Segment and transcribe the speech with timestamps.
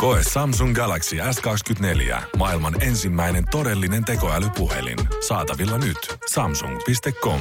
[0.00, 2.22] Koe Samsung Galaxy S24.
[2.36, 4.98] Maailman ensimmäinen todellinen tekoälypuhelin.
[5.28, 6.16] Saatavilla nyt.
[6.30, 7.40] Samsung.com.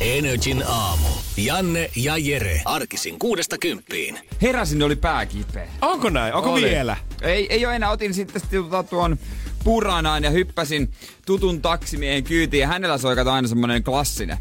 [0.00, 1.08] Energin aamu.
[1.36, 2.62] Janne ja Jere.
[2.64, 4.18] Arkisin kuudesta kymppiin.
[4.42, 5.68] Heräsin, oli pää kipeä.
[5.82, 6.34] Onko näin?
[6.34, 6.70] Onko Oli.
[6.70, 6.96] vielä?
[7.22, 7.90] Ei, ei ole enää.
[7.90, 9.18] Otin sitten tota tuon
[9.64, 10.90] puranaan ja hyppäsin
[11.26, 12.60] tutun taksimiehen kyytiin.
[12.60, 14.38] Ja hänellä soi aina semmonen klassinen,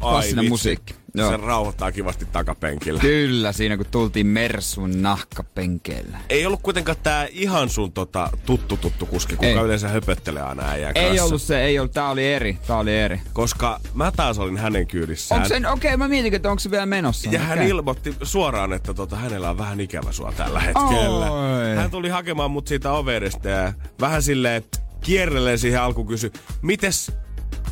[0.00, 0.48] klassinen vitsi.
[0.48, 0.99] musiikki.
[1.16, 3.00] Se rauhoittaa kivasti takapenkillä.
[3.00, 6.18] Kyllä, siinä kun tultiin Mersun nahkapenkeillä.
[6.28, 9.54] Ei ollut kuitenkaan tää ihan sun tota, tuttu tuttu kuski, kuka Ei.
[9.54, 11.24] yleensä höpöttelee aina äijää Ei kanssa.
[11.24, 11.92] ollut se, ei ollut.
[11.92, 12.58] Tää oli eri.
[12.66, 13.20] Tää oli eri.
[13.32, 15.42] Koska mä taas olin hänen kyydissään.
[15.42, 17.30] Okei, okay, mä mietin, että onko se vielä menossa.
[17.30, 17.70] Ja hän Okei.
[17.70, 21.30] ilmoitti suoraan, että tota, hänellä on vähän ikävä sua tällä hetkellä.
[21.30, 21.76] Oi.
[21.76, 24.62] Hän tuli hakemaan mut siitä overista ja vähän silleen
[25.00, 27.12] kierrellen siihen alku kysy, mites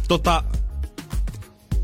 [0.08, 0.45] tota,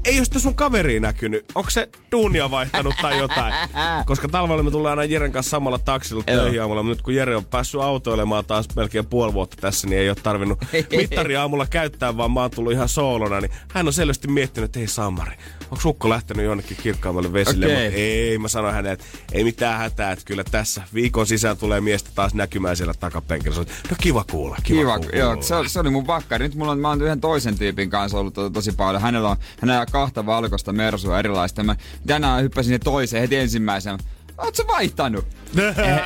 [0.05, 1.45] ei ole sitä sun kaveri näkynyt.
[1.55, 3.55] Onko se duunia vaihtanut tai jotain?
[4.07, 6.83] Koska talvella me tullaan aina Jeren kanssa samalla taksilla töihin aamulla.
[6.83, 10.17] mutta Nyt kun Jere on päässyt autoilemaan taas melkein puoli vuotta tässä, niin ei ole
[10.23, 10.59] tarvinnut
[10.97, 13.41] mittaria aamulla käyttää, vaan mä oon tullut ihan soolona.
[13.41, 17.67] Niin hän on selvästi miettinyt, että hei Samari, onko sukko lähtenyt jonnekin kirkkaammalle vesille?
[17.67, 17.85] Okei.
[17.85, 21.81] Mutta ei, mä sanoin hänelle, että ei mitään hätää, että kyllä tässä viikon sisään tulee
[21.81, 23.55] miestä taas näkymään siellä takapenkillä.
[23.55, 25.17] Sanoin, No kiva kuulla, kiva, Kiva, kuulla.
[25.17, 26.45] joo, se, se, oli mun vakkari.
[26.45, 29.03] Nyt mulla on, mä oon yhden toisen tyypin kanssa ollut to, tosi paljon.
[29.03, 31.63] Hänellä on, hänellä on kahta valkoista mersua erilaista.
[31.63, 33.99] Mä tänään hyppäsin ne toiseen heti ensimmäisen.
[34.53, 35.27] Sä vaihtanut?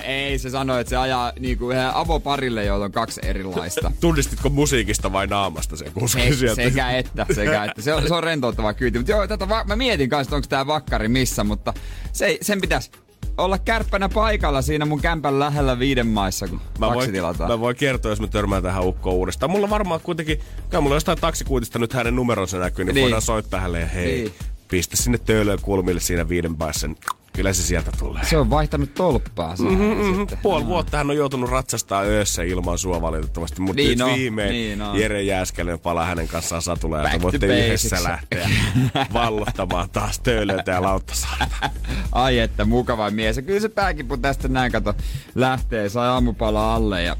[0.04, 3.92] ei, ei, se sanoi, että se ajaa niinku ihan avoparille, joilla on kaksi erilaista.
[4.00, 6.62] Tunnistitko musiikista vai naamasta se kuski Ei, sieltä?
[6.62, 7.82] sekä että, sekä että.
[7.82, 8.98] Se on, se on rentouttava kyyti.
[8.98, 11.74] Mutta joo, tätä va- mä mietin kanssa, että onko tää vakkari missä, mutta
[12.12, 12.90] se, sen pitäisi
[13.38, 17.50] olla kärppänä paikalla siinä mun kämpän lähellä viiden maissa, kun Mä taksi tilataan.
[17.50, 19.50] mä voin kertoa, jos mä törmään tähän ukkoon uudestaan.
[19.50, 20.40] Mulla varmaan kuitenkin,
[20.70, 23.02] kyllä mulla jostain taksikuitista nyt hänen numeronsa näkyy, niin, Niin.
[23.02, 24.32] voidaan soittaa hänelle ja hei, Niin.
[24.68, 26.88] pistä sinne töölöön kulmille siinä viiden päässä.
[27.38, 28.24] Kyllä se sieltä tulee.
[28.24, 29.54] Se on vaihtanut tolppaa.
[29.58, 34.14] Mm-hmm, Puoli vuotta hän on joutunut ratsastaa öössä ilman sua valitettavasti, mutta Niin nyt on,
[34.14, 34.98] viimein niin on.
[35.00, 38.50] Jere Jääskäinen palaa hänen kanssaan satuleen, että voitte yhdessä lähteä
[39.12, 41.70] vallottamaan taas töölöitä ja lauttasaarta.
[42.12, 43.36] Ai että mukava mies.
[43.36, 44.94] Ja kyllä se pääkipu tästä näin kato
[45.34, 47.16] lähtee, sai aamupala alle ja,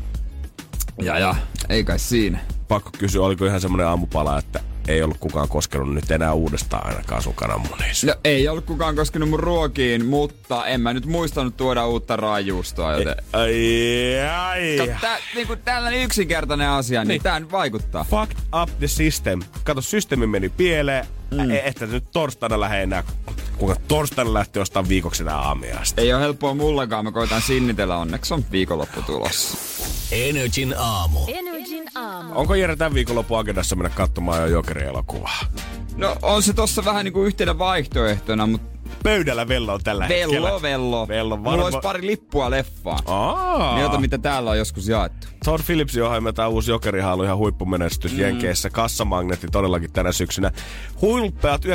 [1.03, 1.35] ja, ja
[1.69, 2.39] ei kai siinä.
[2.69, 7.23] Pakko kysyä, oliko ihan semmoinen aamupala, että ei ollut kukaan koskenut nyt enää uudestaan ainakaan
[7.23, 8.07] sun kananmunissa.
[8.07, 12.93] No ei ollut kukaan koskenut mun ruokiin, mutta en mä nyt muistanut tuoda uutta raajuustoa,
[12.93, 13.17] joten...
[13.33, 14.77] Ai, ai.
[14.79, 17.23] Kato, tää, niinku tällainen yksinkertainen asia, niin, niin.
[17.23, 18.05] tää nyt vaikuttaa.
[18.05, 19.41] Fucked up the system.
[19.65, 21.07] Kato, systeemi meni pieleen.
[21.31, 21.51] Mm.
[21.51, 23.03] Että nyt torstaina lähde enää,
[23.59, 26.01] kuinka torstaina lähtee ostaa viikoksi enää aamiaista.
[26.01, 29.59] Ei ole helppoa mullakaan, mä koitan sinnitellä, onneksi on viikonloppu tulossa.
[30.13, 31.19] Energin aamu.
[31.29, 32.33] Energin aamu.
[32.35, 35.47] Onko Jere tämän viikonloppu agendassa mennä katsomaan jo Jokeri-elokuvaa?
[35.97, 40.43] No on se tossa vähän niinku yhtenä vaihtoehtona, mutta Pöydällä Vello on tällä hetkellä.
[40.43, 41.09] vello, vello.
[41.09, 42.99] Vello Mulla varma- olisi pari lippua leffaan.
[43.07, 43.99] Aa.
[44.01, 45.29] Mitä täällä on joskus jaettu.
[45.45, 48.19] Todd Phillipsin ohjelma, tämä uusi Jokerihan ihan huippumenestys mm.
[48.19, 48.71] Jenkeissä.
[48.71, 50.51] Kassamagneetti todellakin tänä syksynä.
[51.01, 51.73] Huilpeat 96,2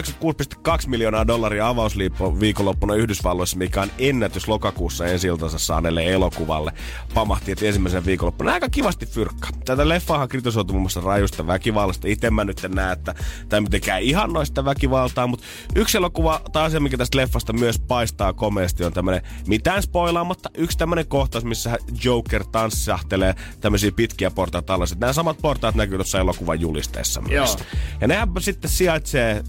[0.87, 6.71] miljoonaa dollaria avausliippo viikonloppuna Yhdysvalloissa, mikä on ennätys lokakuussa ensi saaneelle elokuvalle.
[7.13, 9.47] Pamahti, että ensimmäisen viikonloppuna aika kivasti fyrkka.
[9.65, 12.07] Tätä leffaahan kritisoitu muun muassa rajusta väkivallasta.
[12.07, 13.15] Itse mä nyt en näe, että
[13.49, 15.45] tämä mitenkään ihan noista väkivaltaa, mutta
[15.75, 20.77] yksi elokuva tai asia, mikä tästä leffasta myös paistaa komeasti, on tämmönen mitään spoilaamatta yksi
[20.77, 24.99] tämmönen kohtaus, missä Joker tanssahtelee tämmöisiä pitkiä portaita tällaiset.
[24.99, 27.33] Nämä samat portaat näkyy tuossa elokuvan julisteessa myös.
[27.33, 27.57] Joo.
[28.01, 29.43] Ja nehän sitten sijaitsee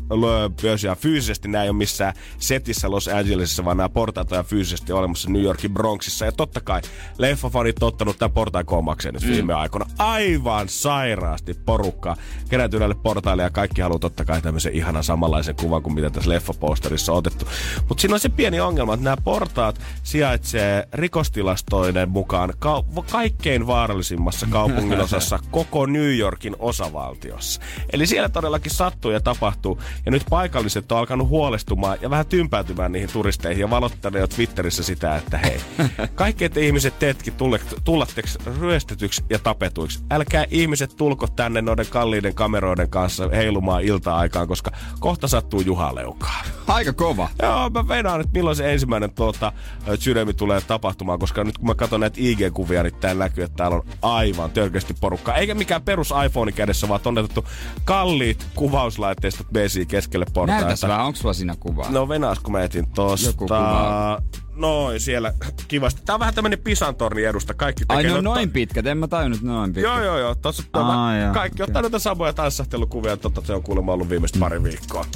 [0.82, 5.30] ja fyysisesti, nämä ei ole missään setissä Los Angelesissa, vaan nämä portaat on fyysisesti olemassa
[5.30, 6.24] New Yorkin Bronxissa.
[6.24, 6.80] Ja totta kai
[7.18, 9.30] leffafanit on ottanut tämän portaan koomakseen nyt mm.
[9.30, 9.86] viime aikoina.
[9.98, 12.16] Aivan sairaasti porukkaa
[12.48, 16.30] kerätty näille portaille ja kaikki haluaa totta kai tämmöisen ihanan samanlaisen kuvan kuin mitä tässä
[16.30, 17.48] leffaposterissa on otettu.
[17.88, 24.46] Mutta siinä on se pieni ongelma, että nämä portaat sijaitsee rikostilastoiden mukaan ka- kaikkein vaarallisimmassa
[24.50, 27.60] kaupunginosassa koko New Yorkin osavaltiossa.
[27.92, 29.78] Eli siellä todellakin sattuu ja tapahtuu.
[30.06, 34.82] Ja nyt paikalliset on alkanut huolestumaan ja vähän tympäytymään niihin turisteihin ja valottanut jo Twitterissä
[34.82, 35.60] sitä, että hei,
[36.14, 40.04] kaikki te ihmiset teetkin tulle, tullatteksi ryöstetyksi ja tapetuiksi.
[40.10, 46.42] Älkää ihmiset tulko tänne noiden kalliiden kameroiden kanssa heilumaan ilta-aikaan, koska kohta sattuu juhaleukaa.
[46.66, 47.28] Aika kova.
[47.44, 49.52] Joo, mä venaan, että milloin se ensimmäinen tuota,
[49.98, 53.76] sydämi tulee tapahtumaan, koska nyt kun mä katson näitä IG-kuvia, niin täällä näkyy, että täällä
[53.76, 55.34] on aivan törkeästi porukka.
[55.34, 57.44] Eikä mikään perus iPhone kädessä, vaan on otettu
[57.84, 60.64] kalliit kuvauslaitteistot BC keskelle portaita.
[60.64, 61.90] Näytäs vähän, onko sulla siinä kuvaa?
[61.90, 63.28] No venaas, kun mä etin tosta.
[63.28, 64.22] Joku kuva.
[64.56, 65.34] Noin, siellä
[65.68, 66.02] kivasti.
[66.04, 67.54] Tää on vähän tämmönen Pisantorni edusta.
[67.54, 69.92] Kaikki tekee Ai ne on noita- noin pitkät, en mä tajunnut noin pitkät.
[69.92, 70.34] Joo, joo, joo.
[70.34, 71.34] Tossa Aa, mä, joo.
[71.34, 73.16] kaikki ottaa noita samoja tanssahtelukuvia.
[73.16, 75.06] Totta se on kuulemma ollut viimeiset pari viikkoa.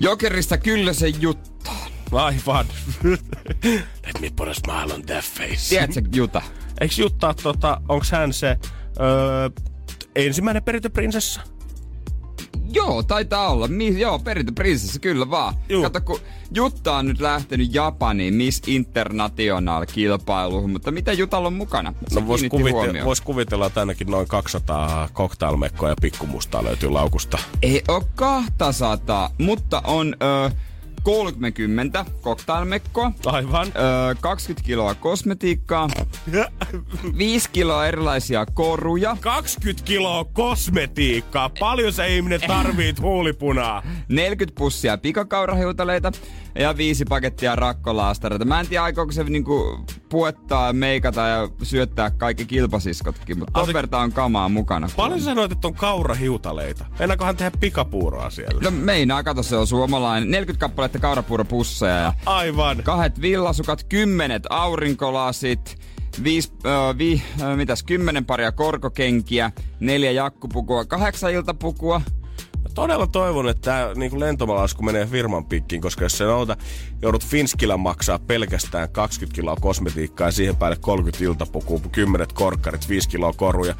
[0.00, 1.70] Jokerista kyllä se juttu.
[2.12, 2.66] Aivan.
[4.06, 5.68] Let me put a smile on that face.
[5.68, 6.42] Tiedätkö Juta?
[6.80, 8.56] Eiks Jutta, tota, onks hän se
[9.00, 9.50] öö,
[10.16, 11.40] ensimmäinen perintöprinsessa?
[12.74, 13.68] Joo, taitaa olla.
[13.68, 15.54] Mi- joo, perintöprinsessa, kyllä vaan.
[15.68, 15.82] Juu.
[15.82, 16.20] Kato, kun
[16.54, 21.94] Jutta on nyt lähtenyt Japaniin Miss International-kilpailuun, mutta mitä Jutalla on mukana?
[22.08, 23.04] Se No vois, huomioon.
[23.04, 27.38] vois kuvitella, että ainakin noin 200 cocktailmekkoa ja pikkumustaa löytyy laukusta.
[27.62, 30.50] Ei oo 200, mutta on ö,
[31.04, 33.66] 30 cocktailmekkoa, Aivan.
[33.66, 35.88] ö, 20 kiloa kosmetiikkaa,
[37.18, 41.50] 5 kiloa erilaisia koruja, 20 kiloa kosmetiikkaa.
[41.60, 43.82] Paljon se ihminen tarvii huulipunaa.
[44.08, 46.12] 40 pussia pikakaurahiutaleita
[46.58, 48.44] ja viisi pakettia rakkolaastareita.
[48.44, 54.12] Mä en tiedä, aikooko se niinku puettaa, meikata ja syöttää kaikki kilpasiskotkin, mutta verta on
[54.12, 54.88] kamaa mukana.
[54.96, 56.84] Paljon sä sanoit, että on kaurahiutaleita?
[56.98, 58.60] Meinaakohan tehdä pikapuuroa siellä?
[58.62, 60.30] No meinaa, kato se on suomalainen.
[60.30, 62.82] 40 kappaletta kaurapuuropusseja ja Aivan.
[62.82, 65.78] kahdet villasukat, kymmenet aurinkolasit,
[66.24, 72.00] viis, äh, vi, äh, mitäs, kymmenen paria korkokenkiä, neljä jakkupukua, kahdeksan iltapukua.
[72.74, 76.56] Todella toivon, että tämä niin lentomalasku menee firman pikkiin, koska jos se nouta,
[77.02, 83.08] joudut Finskillä maksaa pelkästään 20 kiloa kosmetiikkaa ja siihen päälle 30 iltapukua, 10 korkkarit, 5
[83.08, 83.74] kiloa koruja.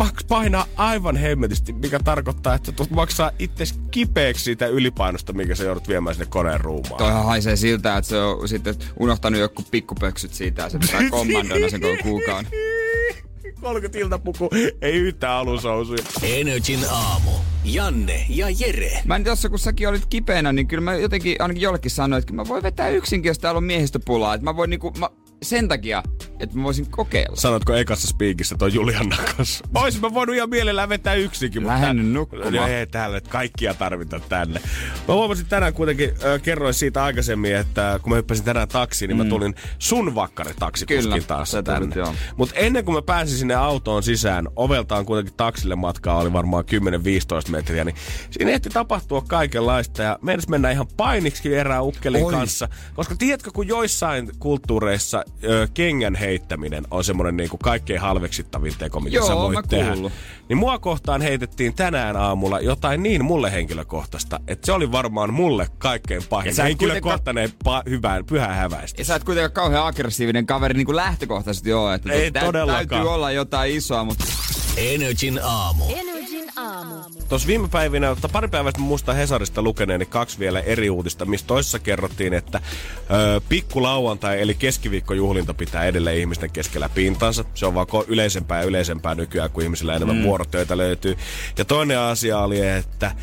[0.00, 5.64] Paks- painaa aivan hemmetisti, mikä tarkoittaa, että tulet maksaa itse kipeäksi siitä ylipainosta, mikä sä
[5.64, 6.98] joudut viemään sinne koneen ruumaan.
[6.98, 11.70] Toihan haisee siltä, että se on sitten unohtanut joku pikkupöksyt siitä ja se pitää kommandoida
[11.70, 12.50] sen koko kuukauden.
[13.60, 14.50] 30 iltapuku,
[14.82, 16.02] ei yhtään alusousuja.
[16.22, 17.30] Energin aamu.
[17.64, 19.00] Janne ja Jere.
[19.04, 22.32] Mä en tässä, kun säkin olit kipeänä, niin kyllä mä jotenkin ainakin jollekin sanoin, että
[22.32, 24.34] mä voin vetää yksinkin, jos täällä on miehistöpulaa.
[24.34, 25.10] Että mä voin niinku, mä,
[25.42, 26.02] sen takia,
[26.40, 27.36] että mä voisin kokeilla.
[27.36, 29.64] Sanotko ekassa spiikissä toi Julianna kanssa?
[29.74, 31.74] Ois mä voinut ihan mielellään vetää yksinkin, mutta...
[31.74, 32.54] Lähden nyt nukkumaan.
[32.54, 34.60] No ei täällä, että kaikkia tarvita tänne.
[35.08, 39.16] Mä huomasin tänään kuitenkin, äh, kerroin siitä aikaisemmin, että kun mä hyppäsin tänään taksiin, niin
[39.16, 41.96] mä tulin sun vakkaritaksikuskin taas tänne.
[42.36, 46.64] Mutta ennen kuin mä pääsin sinne autoon sisään, oveltaan kuitenkin taksille matkaa oli varmaan
[47.46, 47.96] 10-15 metriä, niin
[48.30, 52.32] siinä ehti tapahtua kaikenlaista ja meidän mennä ihan painiksi erään ukkelin Oi.
[52.32, 52.68] kanssa.
[52.94, 59.00] Koska tiedätkö, kun joissain kulttuureissa ö, kengän heittäminen on semmoinen niin kuin kaikkein halveksittavin teko,
[59.00, 59.92] mitä Joo, sä voit mä tehdä.
[59.92, 60.12] kuullut.
[60.48, 65.66] Niin mua kohtaan heitettiin tänään aamulla jotain niin mulle henkilökohtaista, että se oli varmaan mulle
[65.78, 69.00] kaikkein Ja pahin et henkilökohtainen pa- hyvää, pyhä häväistä.
[69.00, 71.94] Ja sä et kuitenkaan kauhean aggressiivinen kaveri niin kuin lähtökohtaisesti ole.
[71.94, 72.86] Että Ei tä- todellakaan.
[72.88, 74.24] Täytyy olla jotain isoa, mutta
[74.76, 75.84] Energin aamu.
[75.88, 76.19] Energin
[76.56, 76.94] aamu.
[77.28, 81.78] Tuossa viime päivinä, tai pari päivästä muista Hesarista lukeneeni kaksi vielä eri uutista, missä toisessa
[81.78, 82.60] kerrottiin, että
[83.10, 87.44] ö, pikku lauantai eli keskiviikkojuhlinta pitää edelleen ihmisten keskellä pintansa.
[87.54, 90.22] Se on vaan yleisempää ja yleisempää nykyään, kun ihmisillä enemmän mm.
[90.22, 91.16] vuorotöitä löytyy.
[91.58, 93.14] Ja toinen asia oli, että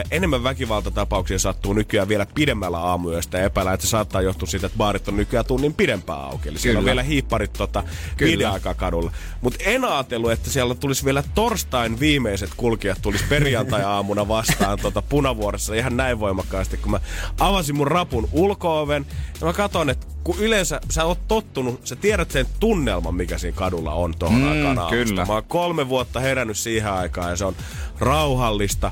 [0.00, 4.66] ö, enemmän väkivaltatapauksia sattuu nykyään vielä pidemmällä aamuyöstä ja epäillä, että se saattaa johtua siitä,
[4.66, 6.48] että baarit on nykyään tunnin pidempään auki.
[6.48, 7.82] Eli siellä on vielä hiipparit tota,
[8.16, 8.30] Kyllä.
[8.30, 9.12] viiden aikaa kadulla.
[9.40, 15.74] Mutta en ajatellut, että siellä tulisi vielä torstain viimeiset kulkijat tulisi perjantai-aamuna vastaan tota punavuorossa
[15.74, 17.00] ihan näin voimakkaasti, kun mä
[17.40, 19.06] avasin mun rapun ulkooven
[19.40, 23.56] ja mä katson, että kun yleensä sä oot tottunut, sä tiedät sen tunnelman, mikä siinä
[23.56, 25.04] kadulla on tuohon Mm, aikaan aamusta.
[25.04, 25.26] kyllä.
[25.26, 27.54] Mä oon kolme vuotta herännyt siihen aikaan ja se on
[27.98, 28.90] rauhallista,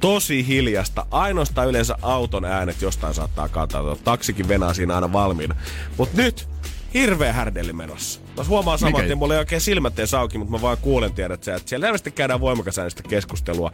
[0.00, 1.06] tosi hiljasta.
[1.10, 3.96] Ainoastaan yleensä auton äänet jostain saattaa kaataa.
[4.04, 5.54] Taksikin venaa siinä aina valmiina.
[5.98, 6.48] Mut nyt
[6.94, 8.20] hirveä härdelli menossa.
[8.34, 11.48] Tuossa huomaa saman tien, mulla ei oikein silmät edes auki, mutta mä vaan kuulen, tiedät
[11.48, 13.72] että siellä selvästi käydään voimakas äänistä keskustelua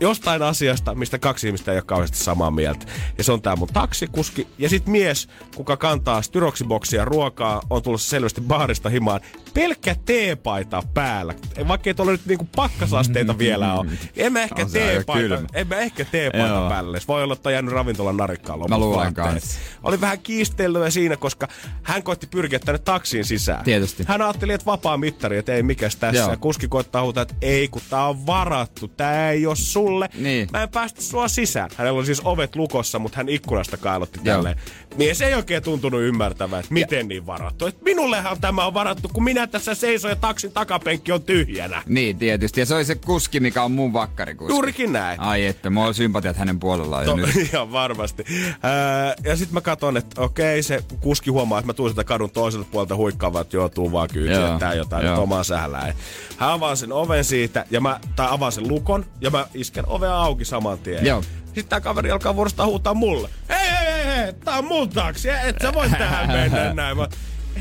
[0.00, 2.86] jostain asiasta, mistä kaksi ihmistä ei ole kauheasti samaa mieltä.
[3.18, 4.48] Ja se on tää mun taksikuski.
[4.58, 9.20] Ja sit mies, kuka kantaa styroksiboksia ruokaa, on tullut selvästi baarista himaan.
[9.54, 11.34] Pelkkä teepaita päällä.
[11.68, 13.90] Vaikka ei tuolla nyt niinku pakkasasteita vielä ole.
[14.16, 16.68] En mä ehkä teepaita, en mä ehkä teepaita Joo.
[16.68, 17.00] päälle.
[17.00, 19.40] Se voi olla, että on jäänyt ravintolan narikkaan lopussa Mä.
[19.82, 21.48] Oli vähän kiistelyä siinä, koska
[21.82, 23.64] hän koitti pyrkiä tänne taksiin sisään.
[23.64, 23.93] Tietysti.
[24.06, 26.20] Hän ajatteli, että vapaa mittari, että ei mikäs tässä.
[26.20, 26.30] Joo.
[26.30, 28.88] Ja kuski koittaa huutaa, että ei, kun tää on varattu.
[28.88, 30.08] Tää ei ole sulle.
[30.18, 30.48] Niin.
[30.52, 31.70] Mä en päästä sua sisään.
[31.76, 34.56] Hänellä oli siis ovet lukossa, mutta hän ikkunasta kailotti tälleen.
[34.96, 37.04] Mies ei oikein tuntunut ymmärtävän, että miten ja.
[37.04, 37.66] niin varattu.
[37.66, 41.82] Et minullehan tämä on varattu, kun minä tässä seison ja taksin takapenkki on tyhjänä.
[41.86, 42.60] Niin, tietysti.
[42.60, 44.52] Ja se oli se kuski, mikä on mun vakkarikuski.
[44.52, 45.20] Juurikin näin.
[45.20, 47.36] Ai että, mulla on sympatiat hänen puolellaan to, nyt.
[47.52, 48.24] Ihan varmasti.
[48.62, 52.30] Ää, ja sitten mä katson, että okei, se kuski huomaa, että mä tuun sitä kadun
[52.30, 55.14] toiselta puolelta huikkaamaan, että joo, tuu vaan kyytiin, että tää jotain joo.
[55.14, 55.94] nyt omaa sählää.
[56.36, 60.16] Hän avaa sen oven siitä, ja mä, tai avaa sen lukon, ja mä isken ovea
[60.16, 61.06] auki saman tien.
[61.06, 61.22] Joo.
[61.44, 63.28] Sitten tää kaveri alkaa vuorostaan huutaa mulle.
[63.48, 63.93] Hei, hei,
[64.24, 66.96] hei, tää on mun taksi, et sä voi tähän mennä näin.
[66.96, 67.08] Mä,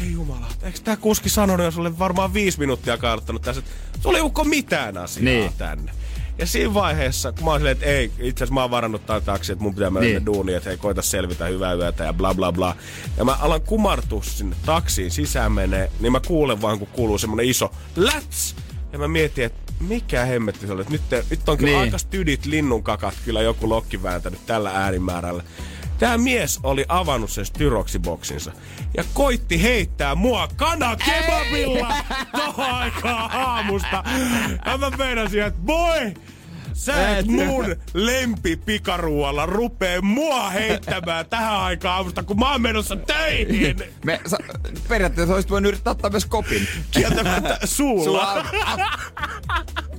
[0.02, 4.22] ei jumala, eikö tää kuski sanonut sulle varmaan viisi minuuttia karttanut tässä, että sulla ei
[4.22, 5.52] ukko mitään asiaa niin.
[5.58, 5.92] tänne.
[6.38, 9.24] Ja siinä vaiheessa, kun mä oon silleen, että ei, itse asiassa mä oon varannut tämän
[9.24, 10.26] taksi, että mun pitää mennä niin.
[10.26, 12.76] duuniin, että hei, koita selvitä hyvää yötä ja bla bla bla.
[13.18, 17.46] Ja mä alan kumartua sinne taksiin sisään menee, niin mä kuulen vaan, kun kuuluu semmonen
[17.46, 18.56] iso läts.
[18.94, 20.86] Ja mä mietin, että mikä hemmetti se oli.
[20.90, 21.82] Nyt, nyt on kyllä niin.
[21.82, 25.44] aika stydit linnunkakat kyllä joku lokki vääntänyt tällä äänimäärällä.
[26.04, 28.52] Tämä mies oli avannut sen styroksiboksinsa
[28.98, 31.96] ja koitti heittää mua kanakebabilla
[32.32, 34.04] tohon aikaan aamusta.
[34.66, 36.14] Ja mä meinasin, että boy,
[36.74, 42.96] Sä et mun lempi pikaruoalla rupee mua heittämään tähän aikaan aamusta, kun mä oon menossa
[42.96, 43.76] töihin.
[44.06, 44.38] Me, sa,
[44.88, 46.68] periaatteessa olisit voinut yrittää ottaa myös kopin.
[46.92, 48.46] Kieltämättä suulla.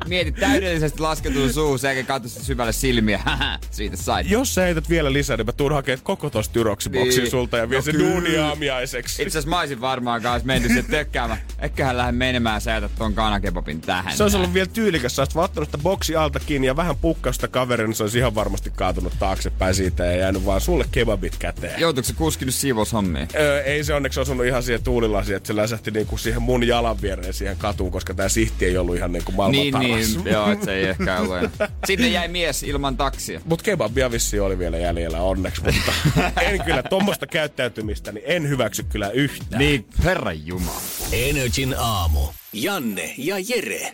[0.09, 3.21] Mieti täydellisesti lasketun suu, eikä katso syvälle silmiä.
[3.71, 4.25] Siitä sai.
[4.29, 7.31] Jos sä heität vielä lisää, niin mä tuun hakemaan koko tosta tyroksiboksin niin.
[7.31, 9.23] sulta ja vie no, sen duuniaamiaiseksi.
[9.23, 11.41] Itse asiassa mä olisin varmaan kanssa mennyt sen tökkäämään.
[11.59, 14.17] Eiköhän lähde menemään sä jätät ton kanakebabin tähän.
[14.17, 15.17] Se olisi ollut vielä tyylikäs.
[15.17, 18.35] Sä olisit ottanut sitä boksi alta kiinni ja vähän pukkausta kaverin, niin se olisi ihan
[18.35, 21.81] varmasti kaatunut taaksepäin siitä ja jäänyt vaan sulle kebabit käteen.
[21.81, 23.27] Joutuiko se kuski nyt siivoushommia?
[23.35, 27.03] Öö, ei se onneksi osunut ihan siihen tuulilasiin, että se läsähti niinku siihen mun jalan
[27.03, 30.65] viereen siihen katuun, koska tämä sihti ei ollut ihan niinku maailman niin, niin, joo, että
[30.65, 31.51] se ei ehkä ole.
[31.87, 33.41] Sinne jäi mies ilman taksia.
[33.45, 35.93] Mut kebabia vissi oli vielä jäljellä onneksi, mutta
[36.51, 39.59] en kyllä tuommoista käyttäytymistä, niin en hyväksy kyllä yhtään.
[39.59, 40.81] Niin, herran jumala.
[41.13, 42.21] Energin aamu.
[42.53, 43.93] Janne ja Jere.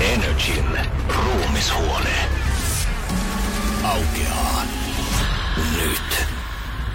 [0.00, 0.64] Energin
[1.08, 2.14] ruumishuone
[3.84, 4.62] aukeaa
[5.76, 6.26] nyt.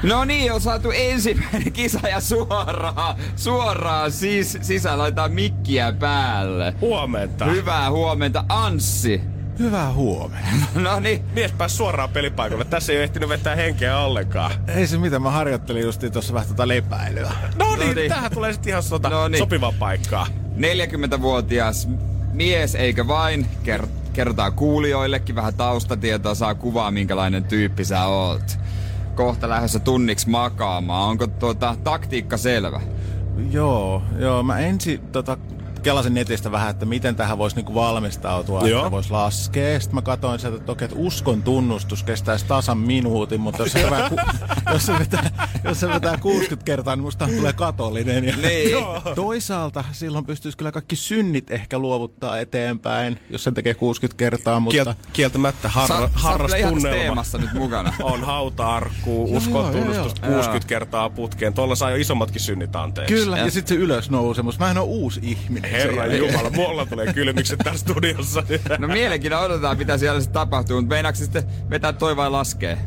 [0.04, 6.74] No niin, on saatu ensimmäinen kisa ja suoraan, suoraan siis sisään laitetaan mikkiä päälle.
[6.82, 7.46] Huomenta.
[7.46, 9.22] Hyvää huomenta, Anssi.
[9.60, 10.66] Hyvää huomenta.
[10.76, 11.24] No niin.
[11.34, 12.66] Mies pääsi suoraan pelipaikalle.
[12.66, 14.52] Tässä ei ehtinyt vetää henkeä ollenkaan.
[14.68, 17.32] Ei se mitä, mä harjoittelin justiin tuossa vähän tota lepäilyä.
[17.56, 18.10] No niin, no niin.
[18.10, 19.40] tähän tulee sitten ihan sota, no niin.
[19.40, 20.28] sopivaa paikkaa.
[20.58, 21.88] 40-vuotias
[22.36, 23.48] mies, eikö vain?
[23.64, 28.60] Ker- kertaa kuulijoillekin vähän taustatietoa, saa kuvaa minkälainen tyyppi sä oot.
[29.16, 31.10] Kohta lähdössä tunniksi makaamaan.
[31.10, 32.82] Onko tuota taktiikka selvä?
[33.52, 34.44] Joo, joo.
[34.44, 35.38] Mä ensin tota,
[35.86, 38.80] kelasin netistä vähän, että miten tähän voisi niinku valmistautua, Joo.
[38.80, 39.80] että voisi laskea.
[39.80, 43.84] Sitten mä katsoin sieltä, että, okei, että uskon tunnustus kestäisi tasan minuutin, mutta jos se,
[43.84, 44.10] vetää,
[44.74, 48.24] jos se, vetää, jos se vetää 60 kertaa, niin musta tulee katollinen.
[48.24, 48.86] Ja niin.
[49.16, 54.60] Toisaalta silloin pystyisi kyllä kaikki synnit ehkä luovuttaa eteenpäin, jos sen tekee 60 kertaa.
[54.60, 54.84] Mutta...
[54.84, 56.98] Kiel, kieltämättä harra, Sa- harras tunnelma.
[56.98, 57.94] teemassa nyt mukana.
[58.04, 61.54] On hauta-arkku, uskon tunnustus 60 kertaa putkeen.
[61.54, 63.14] Tuolla saa jo isommatkin synnit anteeksi.
[63.14, 64.60] Kyllä, ja, ja sitten se ylösnousemus.
[64.60, 65.75] Mä en ole uusi ihminen.
[65.78, 68.44] Herra Jumala, mulla tulee kylmikset tässä studiossa.
[68.78, 72.78] No mielenkiinnolla odotetaan, mitä siellä sitten tapahtuu, mutta meinaatko sitten vetää toi vai laskee?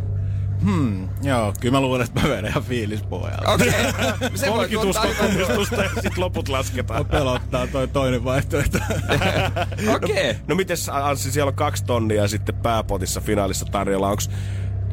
[0.65, 3.53] Hmm, joo, kyllä mä luulen, että mä vedän ihan fiilispojalla.
[3.53, 3.69] Okei.
[3.69, 4.31] Okay.
[4.35, 7.07] Se voi tunnistusta ja sitten loput lasketaan.
[7.17, 8.79] pelottaa toi toinen vaihtoehto.
[9.95, 10.31] Okei.
[10.31, 10.33] Okay.
[10.33, 14.09] No, no mites Anssi, siellä on kaksi tonnia sitten pääpotissa finaalissa tarjolla.
[14.09, 14.23] Onko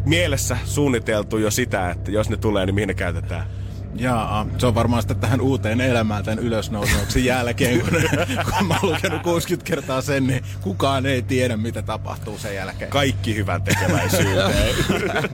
[0.06, 3.48] mielessä suunniteltu jo sitä, että jos ne tulee, niin mihin ne käytetään?
[3.98, 7.90] Jaa, se on varmaan sitten tähän uuteen elämään tämän ylösnousemuksen jälkeen, kun,
[8.58, 12.92] kun mä oon lukenut 60 kertaa sen, niin kukaan ei tiedä, mitä tapahtuu sen jälkeen.
[12.92, 14.76] Kaikki hyvän tekeväisyyteen.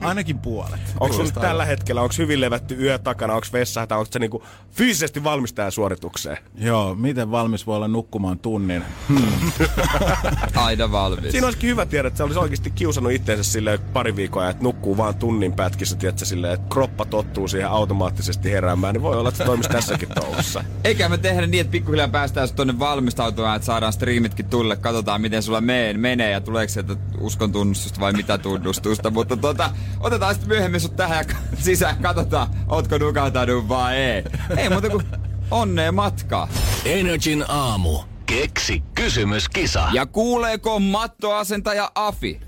[0.00, 0.80] Ainakin puolet.
[1.00, 4.42] Onko sun tällä hetkellä, onko hyvin levätty yö takana, onko vessa, tai onko se niinku
[4.70, 6.38] fyysisesti valmis tähän suoritukseen?
[6.54, 8.84] Joo, miten valmis voi olla nukkumaan tunnin?
[9.08, 9.52] Hmm.
[10.54, 11.30] Aina valmis.
[11.32, 14.96] Siinä olisikin hyvä tiedä, että se olisi oikeasti kiusannut itseensä silleen pari viikkoa, että nukkuu
[14.96, 19.38] vaan tunnin pätkissä, tiedätkö, silleen, että kroppa tottuu siihen automaattisesti heräämään, niin voi olla, että
[19.38, 20.64] se toimisi tässäkin touhussa.
[20.84, 25.42] Eikä me tehdä niin, että pikkuhiljaa päästään tuonne valmistautumaan, että saadaan striimitkin tulle, katsotaan miten
[25.42, 29.10] sulla menee, menee ja tuleeko sieltä uskon tunnustusta vai mitä tunnustusta.
[29.10, 34.24] Mutta tota, otetaan sitten myöhemmin sut tähän ja sisään, katsotaan, ootko nukahtanut vai ei.
[34.56, 35.06] Ei muuta kuin
[35.50, 36.48] onnea matkaa.
[36.84, 37.98] Energin aamu.
[38.26, 39.88] Keksi kysymys, kisa.
[39.92, 42.40] Ja kuuleeko mattoasentaja Afi?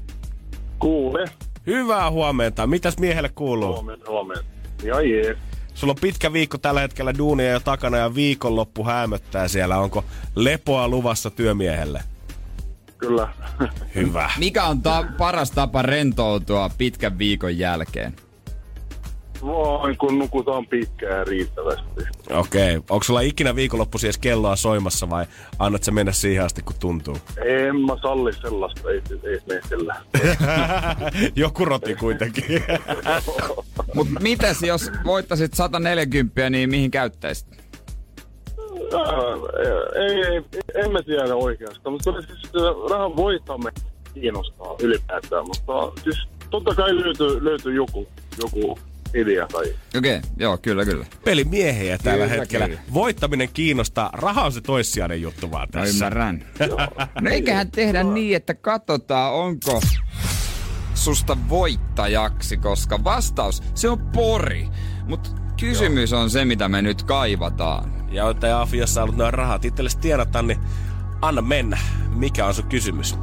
[0.78, 1.24] Kuule.
[1.66, 2.66] Hyvää huomenta.
[2.66, 3.72] Mitäs miehelle kuuluu?
[3.72, 4.44] Huomenta, huomenta.
[4.82, 5.38] Ja jees.
[5.74, 9.78] Sulla on pitkä viikko tällä hetkellä duunia jo takana ja viikonloppu hämöttää siellä.
[9.78, 10.04] Onko
[10.34, 12.02] lepoa luvassa työmiehelle?
[12.98, 13.28] Kyllä.
[13.94, 14.30] Hyvä.
[14.38, 18.16] Mikä on ta- paras tapa rentoutua pitkän viikon jälkeen?
[19.42, 22.00] Voin, kun nukutaan pitkään riittävästi.
[22.30, 22.76] Okei.
[22.76, 22.82] Okay.
[22.90, 25.26] Onko sulla ikinä viikonloppuisi edes kelloa soimassa vai
[25.58, 27.16] annat sä mennä siihen asti, kun tuntuu?
[27.44, 29.96] En mä salli sellaista, ei, ei mehtellä.
[31.36, 32.44] Joku roti kuitenkin.
[33.94, 37.64] Mut mitäs jos voittasit 140, niin mihin käyttäisit?
[39.96, 40.42] ei, ei,
[40.74, 42.52] en mä tiedä oikeastaan, mutta kyllä siis
[42.90, 43.70] rahan voittamme
[44.14, 48.78] kiinnostaa ylipäätään, mutta siis totta kai löytyy, löytyy joku, joku
[49.14, 49.64] idea tai...
[49.96, 51.06] Okei, okay, joo, kyllä, kyllä.
[51.24, 52.68] Pelimiehiä tällä Kyllä, hetkellä.
[52.68, 52.80] kyllä.
[52.94, 54.10] Voittaminen kiinnostaa.
[54.12, 55.88] Raha on se toissijainen juttu vaan tässä.
[55.90, 56.44] ymmärrän.
[57.20, 59.80] No eiköhän tehdä niin, että katsotaan, onko
[60.94, 64.68] susta voittajaksi, koska vastaus, se on pori.
[65.08, 65.30] Mutta
[65.60, 68.08] kysymys on se, mitä me nyt kaivataan.
[68.10, 70.58] Ja jotta ei Afiassa ollut noin rahat itsellesi tiedata, niin
[71.22, 71.78] anna mennä.
[72.14, 73.14] Mikä on sun kysymys?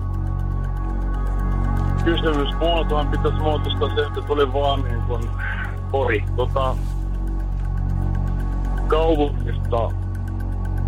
[2.06, 5.24] Kysymys muotohan pitäisi muotoista se, että tuli vaan niin kuin
[5.92, 6.24] pori.
[6.36, 6.76] Tota,
[8.88, 9.92] kaupungista,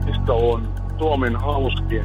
[0.06, 2.04] mistä on Suomen hauskin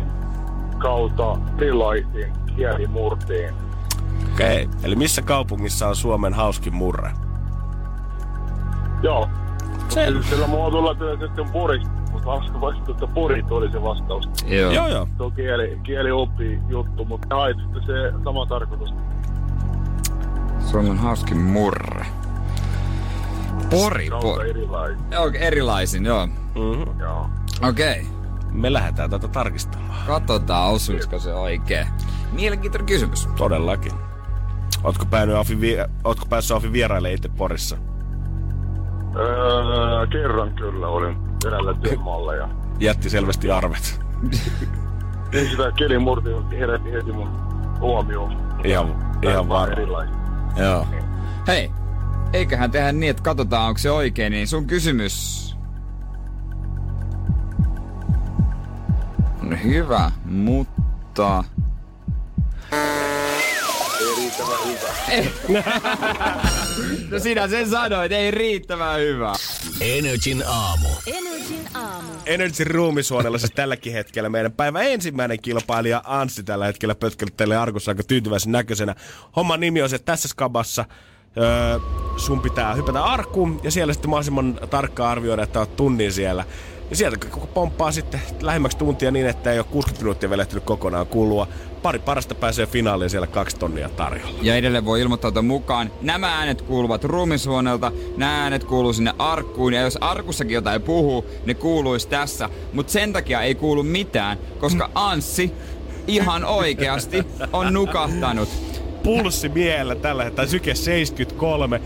[0.78, 3.54] kautta erilaisin kielimurtiin.
[4.34, 4.64] Okei.
[4.64, 4.80] Okay.
[4.82, 7.10] Eli missä kaupungissa on Suomen hauskin murre?
[9.02, 9.28] Joo.
[9.88, 10.22] Selvä.
[10.22, 14.28] Sillä muotoilla tietysti on pori, mutta hauska vasta, että pori oli se vastaus.
[14.46, 14.72] Joo.
[14.72, 15.08] Joo, joo.
[15.16, 18.94] Se on kieli, kieli oppii juttu, mutta aidosti se sama tarkoitus.
[20.70, 22.06] Suomen hauskin murre.
[23.70, 24.50] Pori, pori.
[24.50, 24.98] erilaisin.
[25.10, 26.26] Joo, erilaisin, joo.
[26.26, 27.00] Mm-hmm.
[27.00, 27.30] Joo.
[27.68, 28.00] Okei.
[28.00, 28.12] Okay.
[28.52, 30.06] Me lähdetään tätä tarkistamaan.
[30.06, 31.86] Katsotaan, osuisiko se oikein.
[32.32, 33.26] Mielenkiintoinen kysymys.
[33.36, 33.92] Todellakin.
[34.84, 37.76] Ootko, päänyt Afi, vi- Ootko päässyt Afi vieraille itse Porissa?
[39.16, 42.48] Öö, kerran kyllä olin eräällä työmaalla ja
[42.80, 44.00] Jätti selvästi arvet.
[45.32, 47.28] sitä kelimurti herätti heti mun
[47.80, 48.36] huomioon.
[48.64, 48.86] Ihan,
[49.22, 49.72] ihan Vaan varma.
[49.72, 50.14] erilaisia.
[50.56, 50.86] Joo.
[51.46, 51.70] Hei,
[52.32, 55.48] eiköhän tehdä niin, että katsotaan, onko se oikein, niin sun kysymys
[59.42, 61.44] on hyvä, mutta...
[67.10, 69.32] no sinä sen sanoit, ei riittävän hyvä.
[69.80, 70.88] Energin aamu.
[71.06, 72.08] Energin aamu.
[72.26, 78.02] Energy Roomisuonella siis tälläkin hetkellä meidän päivän ensimmäinen kilpailija Anssi tällä hetkellä pötkeltelee arkussa aika
[78.02, 78.94] tyytyväisen näköisenä.
[79.36, 80.84] Homman nimi on se tässä skabassa.
[81.36, 81.78] Öö,
[82.16, 86.44] sun pitää hypätä arkkuun ja siellä sitten mahdollisimman tarkkaan arvioida, että oot tunnin siellä.
[86.90, 90.64] Ja sieltä koko pomppaa sitten lähemmäksi tuntia niin, että ei ole 60 minuuttia vielä ehtinyt
[90.64, 91.48] kokonaan kulua.
[91.82, 94.38] Pari parasta pääsee finaaliin siellä kaksi tonnia tarjolla.
[94.42, 95.90] Ja edelleen voi ilmoittautua mukaan.
[96.02, 99.72] Nämä äänet kuuluvat ruumisuonelta, nämä äänet kuuluu sinne arkkuun.
[99.72, 102.48] Ja jos arkussakin jotain puhuu, ne kuuluisi tässä.
[102.72, 105.52] Mutta sen takia ei kuulu mitään, koska Anssi
[106.06, 108.48] ihan oikeasti on nukahtanut.
[109.08, 111.80] Pulssi miellä tällä hetkellä, syke 73.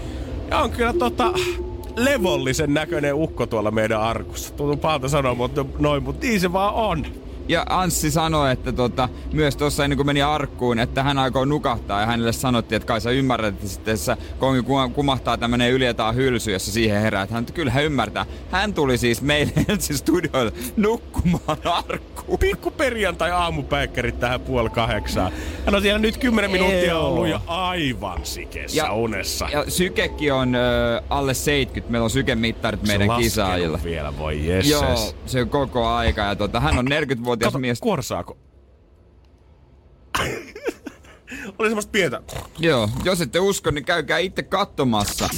[0.50, 1.32] Ja on kyllä tota,
[1.96, 4.54] levollisen näköinen ukko tuolla meidän arkussa.
[4.54, 7.06] Tuntuu pahalta sanoa, mutta noin, mutta niin se vaan on.
[7.52, 12.00] Ja Anssi sanoi, että tota, myös tuossa ennen kuin meni arkkuun, että hän aikoo nukahtaa
[12.00, 16.12] ja hänelle sanottiin, että kai sä ymmärrät, että sitten se kongi ku- kumahtaa tämmönen ylietaa
[16.12, 17.22] hylsy, jossa siihen herää.
[17.22, 18.26] Että hän, kyllä hän ymmärtää.
[18.50, 22.38] Hän tuli siis meille ensin studioille nukkumaan arkkuun.
[22.38, 25.32] Pikku perjantai aamupäikkärit tähän puoli kahdeksaan.
[25.66, 29.48] Hän on siellä nyt 10 minuuttia ollut jo aivan sikessä Ja- unessa.
[29.52, 31.92] Ja sykekin on ö, alle 70.
[31.92, 33.78] Meillä on sykemittarit meidän kisaajilla.
[33.84, 34.70] vielä, voi jesses.
[34.70, 36.20] Joo, se on koko aika.
[36.22, 37.80] Ja tota, hän on 40-vuotias Kato, mies.
[37.80, 38.38] kuorsaako?
[41.58, 42.22] Oli semmoista pientä.
[42.58, 45.28] Joo, jos ette usko, niin käykää itse katsomassa.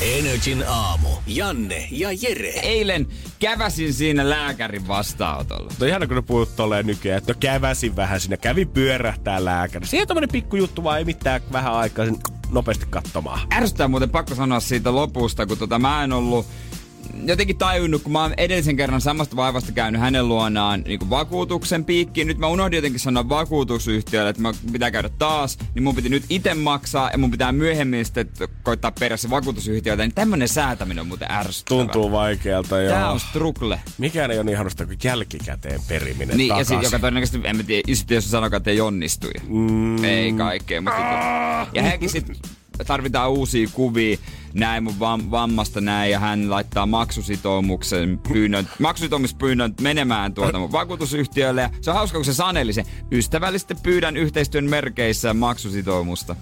[0.00, 1.08] Energin aamu.
[1.26, 2.48] Janne ja Jere.
[2.48, 3.06] Eilen
[3.38, 5.72] käväsin siinä lääkärin vastaanotolla.
[5.80, 9.86] No ihana, kun ne puhut tolleen nykyään, että no käväsin vähän sinne, kävin pyörähtää lääkäri.
[10.00, 12.16] On tommonen pikku juttu, vaan ei mitään vähän aikaa sen
[12.50, 13.40] nopeasti katsomaan.
[13.54, 16.46] Ärsyttää muuten pakko sanoa siitä lopusta, kun tota, mä en ollut
[17.24, 22.26] jotenkin tajunnut, kun mä oon edellisen kerran samasta vaivasta käynyt hänen luonaan niin vakuutuksen piikkiin.
[22.26, 26.24] Nyt mä unohdin jotenkin sanoa vakuutusyhtiölle, että mä pitää käydä taas, niin mun piti nyt
[26.28, 28.28] itse maksaa ja mun pitää myöhemmin sitten
[28.62, 30.02] koittaa perässä vakuutusyhtiöltä.
[30.02, 31.84] Niin tämmönen säätäminen on muuten ärsyttävää.
[31.84, 32.92] Tuntuu vaikealta, joo.
[32.92, 33.80] Tää on strukle.
[33.98, 36.76] Mikään ei ole niin ihanasta kuin jälkikäteen periminen Niin, ja takaisin.
[36.76, 39.26] sit, joka todennäköisesti, en mä tiedä, sitten jos sanokaan, että ei onnistu.
[39.48, 40.04] Mm.
[40.04, 42.26] Ei kaikkea, mutta Ja hänkin sit
[42.86, 44.16] tarvitaan uusia kuvia
[44.56, 51.60] näin mun vam- vammasta näin ja hän laittaa maksusitoumuksen pyynnön, maksusitoumuspyynnön menemään tuolta mun vakuutusyhtiölle
[51.60, 52.86] ja se on hauska, kun se saneli sen.
[53.12, 56.36] Ystävällisesti pyydän yhteistyön merkeissä maksusitoumusta.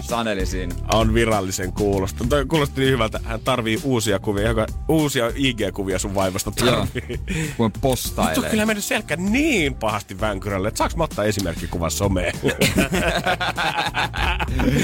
[0.00, 0.74] Saneli siinä.
[0.92, 2.24] On virallisen kuulosta.
[2.28, 3.20] Toi kuulosti niin hyvältä.
[3.24, 7.18] Hän tarvii uusia kuvia, joka, uusia IG-kuvia sun vaivasta tarvii.
[7.18, 7.18] kun
[7.58, 8.34] Mutta postailee.
[8.44, 12.34] on kyllä mennyt selkä niin pahasti vänkyrälle, että saaks mä ottaa esimerkkikuvan someen?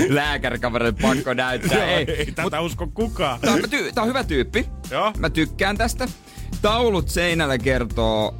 [0.08, 1.78] lääkärikaverille pakko näyttää.
[1.78, 3.40] Joo, ei, ei tätä usko kukaan.
[3.40, 4.66] Tää on, ty- tää on hyvä tyyppi.
[4.90, 5.12] Joo.
[5.18, 6.08] Mä tykkään tästä.
[6.62, 8.34] Taulut seinällä kertoo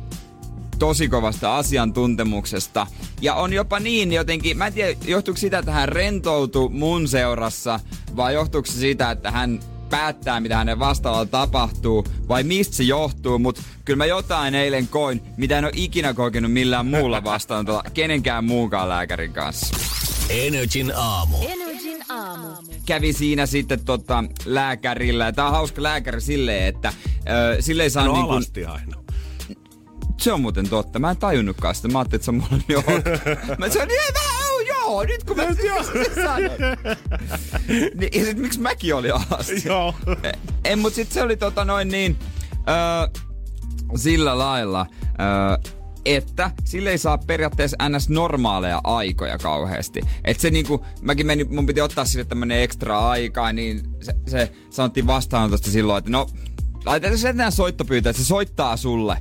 [0.79, 2.87] tosi kovasta asiantuntemuksesta.
[3.21, 7.81] Ja on jopa niin jotenkin, mä en tiedä, johtuuko sitä, että hän rentoutuu mun seurassa,
[8.17, 13.39] vai johtuuko se siitä, että hän päättää, mitä hänen vastaavalla tapahtuu, vai mistä se johtuu,
[13.39, 18.45] mutta kyllä mä jotain eilen koin, mitä en ole ikinä kokenut millään muulla vastaanotolla, kenenkään
[18.45, 19.77] muunkaan lääkärin kanssa.
[20.31, 21.37] Energin aamu.
[21.37, 21.68] Energin
[22.19, 22.49] aamu.
[22.87, 25.33] Kävi siinä sitten tota, lääkärillä.
[25.33, 26.93] Tää on hauska lääkäri silleen, että
[27.29, 28.97] ö, sille ei saa No niin alasti aina.
[30.21, 30.99] Se on muuten totta.
[30.99, 31.89] Mä en tajunnutkaan sitä.
[31.89, 33.59] Mä ajattelin, että se on mulle ok.
[33.59, 34.39] Mä sanoin, niin mä
[34.89, 35.43] joo, nyt kun mä
[37.95, 39.63] niin, ja sit miksi mäkin oli alasti?
[39.65, 39.95] Joo.
[40.65, 42.19] En, mut sit se oli tota noin niin,
[42.53, 43.21] ö,
[43.97, 45.78] sillä lailla, ö,
[46.16, 48.09] että sille ei saa periaatteessa ns.
[48.09, 50.01] normaaleja aikoja kauheasti.
[50.25, 54.53] Et se niinku, mäkin menin, mun piti ottaa sille tämmönen ekstra aikaa, niin se, se
[54.71, 56.27] sanottiin vastaanotosta silloin, että no,
[56.87, 59.16] laitetaan se enää soittopyyntö, että se soittaa sulle.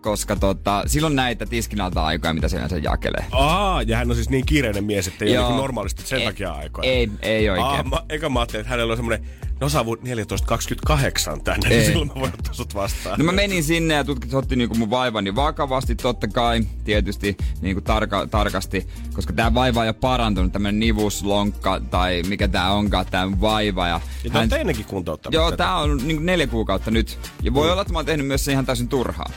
[0.00, 3.24] Koska tota, silloin näitä tiskinalta aikoja, mitä se yleensä jakelee.
[3.32, 6.26] Aa, ja hän on siis niin kiireinen mies, että ei ole niin normaalisti sen Ei-
[6.26, 6.84] takia aikaa.
[6.84, 7.66] Ei, ei oikein.
[7.66, 9.26] Aa, mä, eikä mä ajattelin, että hänellä on semmonen,
[9.62, 11.76] no saavu 14.28 tänne, Ei.
[11.76, 13.18] niin silloin mä voin ottaa sut vastaan.
[13.18, 17.80] No mä menin sinne ja tutkit otti niinku mun vaivani vakavasti, totta kai, tietysti niinku
[17.80, 23.40] tarka, tarkasti, koska tää vaiva on jo parantunut, tämmönen nivuslonkka tai mikä tää onkaan, tää
[23.40, 23.88] vaiva.
[23.88, 25.56] Ja Ja te olette ennenkin kuntouttanut Joo, tätä.
[25.64, 27.18] tää on niinku neljä kuukautta nyt.
[27.42, 29.30] Ja voi olla, että mä oon tehnyt myös sen ihan täysin turhaa.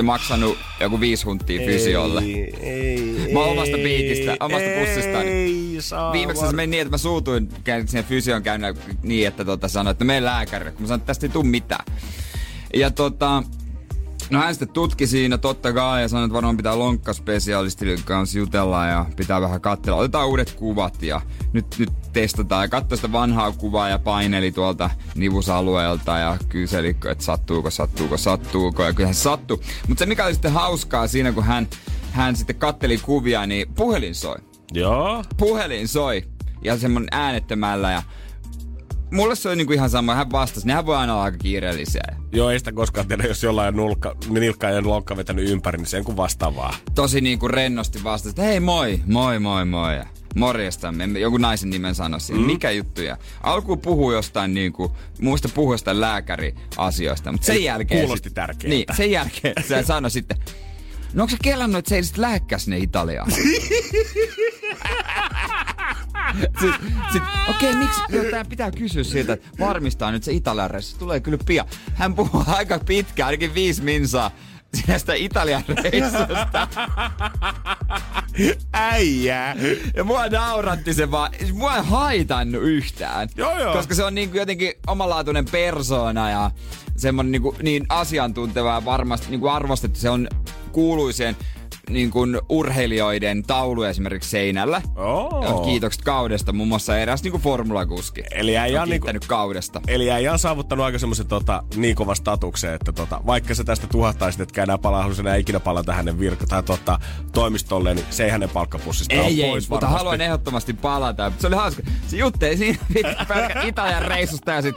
[0.00, 2.20] Ja maksanut joku viisi hunttia fysiolle.
[2.20, 5.28] Ei, ei, Mä omasta biitistä, omasta pussistani.
[5.28, 6.12] Ei saa.
[6.12, 9.92] Viimeksi se meni niin, että mä suutuin käyn siihen fysioon käynnä niin, että tota, sanoin,
[9.92, 10.72] että mene lääkärille.
[10.72, 11.84] Kun mä sanoin, että tästä ei tuu mitään.
[12.74, 13.42] Ja tota,
[14.30, 18.86] No hän sitten tutki siinä totta kai ja sanoi, että varmaan pitää lonkkaspesialistin kanssa jutella
[18.86, 19.98] ja pitää vähän katsella.
[19.98, 21.20] Otetaan uudet kuvat ja
[21.52, 22.64] nyt, nyt testataan.
[22.64, 28.84] Ja katsoi sitä vanhaa kuvaa ja paineli tuolta nivusalueelta ja kyseli, että sattuuko, sattuuko, sattuuko.
[28.84, 29.60] Ja kyllähän se sattui.
[29.88, 31.68] Mutta se mikä oli sitten hauskaa siinä, kun hän,
[32.10, 34.36] hän sitten katteli kuvia, niin puhelin soi
[34.72, 35.24] Joo.
[35.36, 36.22] puhelin soi
[36.62, 38.02] ja semmonen äänettömällä ja
[39.10, 42.02] mulle se oli niinku ihan sama, hän vastasi, nehän voi aina olla aika kiireellisiä.
[42.32, 45.86] Joo, ei sitä koskaan tiedä, jos jollain on nulkka, nilkka ja lonkka vetänyt ympäri, niin
[45.86, 46.74] sen kun vastaavaa.
[46.94, 50.00] Tosi niinku rennosti vastasi, että hei moi, moi moi moi
[50.36, 52.40] morjesta, joku naisen nimen sanoi mm.
[52.40, 58.00] mikä juttu ja alkuun puhuu jostain niinku, muista puhuu jostain lääkäriasioista, mutta sen Eli jälkeen...
[58.00, 58.68] kuulosti sit- tärkeältä.
[58.68, 60.38] Niin, sen jälkeen se sanoi sitten,
[61.14, 63.30] no onko se kelannut, että se ei sit lähekkäs ne Italiaan?
[66.60, 68.30] Sitten, sit, okei, okay, miksi?
[68.30, 70.98] Tää pitää kysyä siltä, että varmistaa nyt se Italian reissu.
[70.98, 71.66] Tulee kyllä pian.
[71.94, 74.30] Hän puhuu aika pitkään, ainakin viisi minsaa
[74.98, 76.68] sitä Italian reissusta.
[78.72, 79.56] Äijää.
[79.94, 81.30] Ja mua nauratti se vaan.
[81.38, 83.28] Siis Mua ei haitannut yhtään.
[83.36, 83.74] Joo, joo.
[83.74, 86.50] Koska se on niinku jotenkin omalaatuinen persona ja
[86.96, 90.00] semmonen niinku niin asiantunteva ja varmasti niinku arvostettu.
[90.00, 90.28] Se on
[90.72, 91.36] kuuluisien
[91.90, 94.82] niin kuin urheilijoiden taulu esimerkiksi seinällä.
[95.42, 98.22] Ja Kiitokset kaudesta, muun muassa eräs niin kuin formulakuski.
[98.34, 99.80] Eli ei on niinku- kiittänyt kaudesta.
[99.88, 103.86] Eli ei ihan saavuttanut aika semmoisen tota, niin kovan statuksen, että tota, vaikka sä tästä
[103.86, 106.98] tuhahtaisit, etkä enää palaa, enää ikinä palata hänen virka tai tota,
[107.32, 109.98] toimistolle, niin se ei hänen palkkapussista Ei, ei, pois mutta varmasti.
[110.04, 111.32] haluan ehdottomasti palata.
[111.38, 111.82] Se oli hauska.
[112.06, 112.78] Se jutteli siinä
[113.28, 114.76] pelkä Italian reissusta ja sit,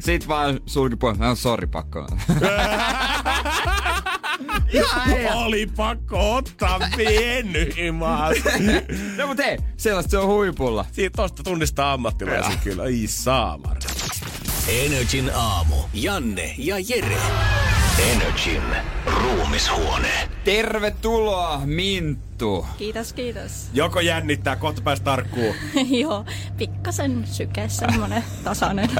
[0.00, 1.18] sit vaan sulki pois.
[1.18, 2.06] No, sorry, pakko.
[5.34, 8.36] Oli pakko ottaa pieni maas.
[9.16, 10.84] No mut hei, sellaista se on huipulla.
[10.92, 12.82] Siitä tosta tunnistaa ammattilaisen kyllä.
[12.82, 13.76] Ai saamar.
[14.68, 15.76] Energin aamu.
[15.94, 17.16] Janne ja Jere.
[17.98, 18.62] Energin
[19.06, 20.28] ruumishuone.
[20.44, 21.60] Tervetuloa,
[22.44, 22.66] Minttu.
[22.78, 23.68] Kiitos, kiitos.
[23.74, 25.54] Joko jännittää, kohta päästä tarkkuun.
[26.02, 26.24] Joo,
[26.56, 28.90] pikkasen syke, semmonen tasainen.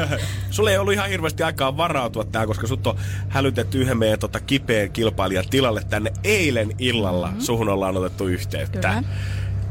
[0.50, 2.96] Sulla ei ollut ihan hirveästi aikaa varautua tähän, koska sut on
[3.28, 7.26] hälytetty yhden meidän tota, kipeän kilpailijan tilalle tänne eilen illalla.
[7.26, 7.42] Mm-hmm.
[7.42, 8.88] Suhun ollaan otettu yhteyttä.
[8.88, 9.02] Kyllä.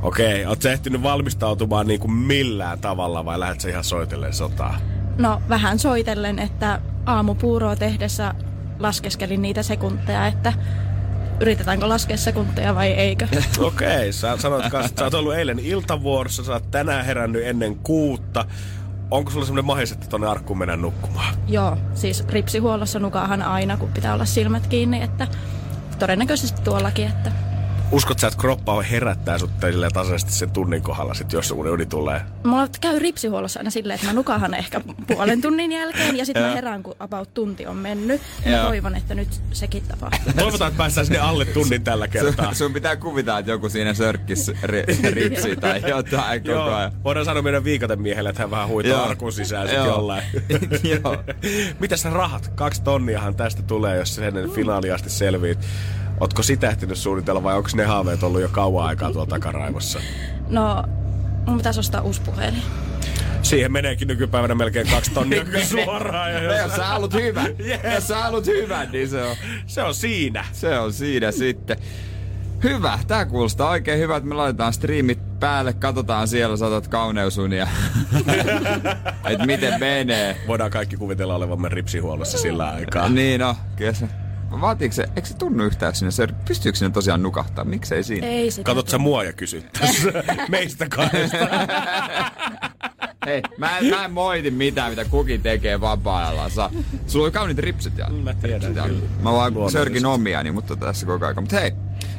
[0.02, 4.78] Okei, oot sä ehtinyt valmistautumaan niin kuin millään tavalla vai lähdet ihan soitellen sotaa?
[5.18, 8.34] No, vähän soitellen, että aamupuuroa tehdessä
[8.80, 10.54] laskeskelin niitä sekunteja, että
[11.42, 13.28] yritetäänkö laskea sekunteja vai eikö.
[13.60, 18.46] Okei, sä sanoit että sä oot ollut eilen iltavuorossa, sä oot tänään herännyt ennen kuutta.
[19.12, 21.36] Onko sulla semmoinen mahis, että tonne arkkuun mennä nukkumaan?
[21.48, 25.28] Joo, siis ripsihuollossa nukaahan aina, kun pitää olla silmät kiinni, että
[26.00, 27.32] todennäköisesti tuollakin, että
[27.92, 31.86] Uskot sä, että kroppa herättää sut silleen tasaisesti sen tunnin kohdalla, sit jos sun uni
[31.86, 32.22] tulee?
[32.44, 36.54] Mulla käy ripsihuollossa aina silleen, että mä nukahan ehkä puolen tunnin jälkeen ja sitten mä
[36.54, 38.22] herään, kun about tunti on mennyt.
[38.46, 40.34] Ja mä toivon, että nyt sekin tapahtuu.
[40.38, 42.46] Toivotaan, että päästään sinne alle tunnin tällä kertaa.
[42.46, 46.92] Sun, sun pitää kuvitella, että joku siinä sörkkis ri, ripsi tai jotain koko Joo, ajan.
[47.04, 49.04] voidaan sanoa meidän viikatemiehelle, että hän vähän huitaa Joo.
[49.04, 49.88] arkun sisään sit Joo.
[49.88, 50.24] jollain.
[51.04, 51.24] Joo.
[51.80, 52.52] Mitäs rahat?
[52.56, 55.60] Kaksi tonniahan tästä tulee, jos sen ennen finaaliin asti selviit.
[56.20, 60.00] Ootko sitä ehtinyt suunnitella vai onko ne haaveet ollut jo kauan aikaa tuolla takaraivossa?
[60.50, 60.84] No,
[61.46, 62.62] mun pitäisi ostaa uusi puhelin.
[63.42, 65.46] Siihen meneekin nykypäivänä melkein kaksi tonnia
[65.86, 66.34] suoraan.
[66.34, 67.46] Ja jos sä haluat hyvän,
[67.96, 69.36] jos sä haluat hyvän, niin se on,
[69.68, 70.46] Se on siinä.
[70.52, 71.78] se on siinä sitten.
[72.64, 77.68] Hyvä, tää kuulostaa oikein hyvä, että me laitetaan striimit päälle, katsotaan siellä, saatat kauneusunia.
[79.30, 80.38] Et miten menee.
[80.48, 83.10] Voidaan kaikki kuvitella olevamme ripsihuollossa sillä aikaa.
[83.10, 84.08] Niin no, kyllä se.
[84.52, 86.12] Vaatiiko se, eikö se tunnu yhtään sinne?
[86.12, 87.66] Se, pystyykö sinne tosiaan nukahtaa?
[87.66, 88.28] Miksei siinä?
[88.28, 88.66] Ei sitä.
[88.66, 90.12] Katot sä mua ja kysyt tässä
[90.50, 91.38] meistä kahdesta.
[93.26, 96.50] Hei, mä en, mä en moiti mitään, mitä kukin tekee vapaa-ajalla.
[96.50, 96.70] Sa,
[97.08, 99.00] sulla oli kauniit ripsit ja Mä tiedän ja, kyllä.
[99.22, 101.44] Mä vaan sörkin omiani, mutta tässä koko ajan.
[101.44, 101.72] Mutta hei,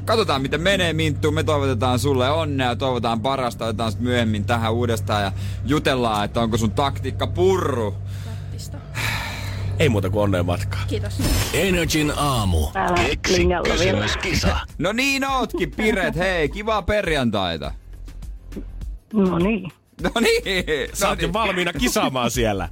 [0.05, 1.31] katsotaan miten menee Minttu.
[1.31, 5.33] Me toivotetaan sulle onnea, toivotaan parasta, otetaan myöhemmin tähän uudestaan ja
[5.65, 7.95] jutellaan, että onko sun taktiikka purru.
[9.81, 10.81] Ei muuta kuin onneen matkaa.
[10.89, 11.19] Kiitos.
[11.55, 12.67] Energin aamu.
[12.73, 14.61] Täällä Keksi kysymyskisa.
[14.79, 16.17] No niin ootkin, Piret.
[16.17, 17.73] Hei, kivaa perjantaita.
[19.13, 19.71] No niin,
[20.03, 20.65] No niin.
[20.93, 21.33] Sä no oot jo niin.
[21.33, 22.69] valmiina kisaamaan siellä.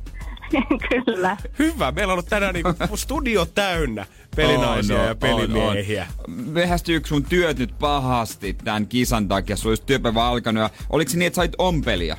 [0.88, 1.36] kyllä.
[1.58, 6.06] Hyvä, meillä on ollut tänään niinku studio täynnä pelinaisia On, ja pelimiehiä.
[6.28, 6.34] on,
[6.94, 7.00] on.
[7.04, 9.56] Sun työt nyt pahasti tämän kisan takia?
[9.56, 12.16] Sulla olisi työpäivä alkanut ja oliko se niin, että sait ompelia?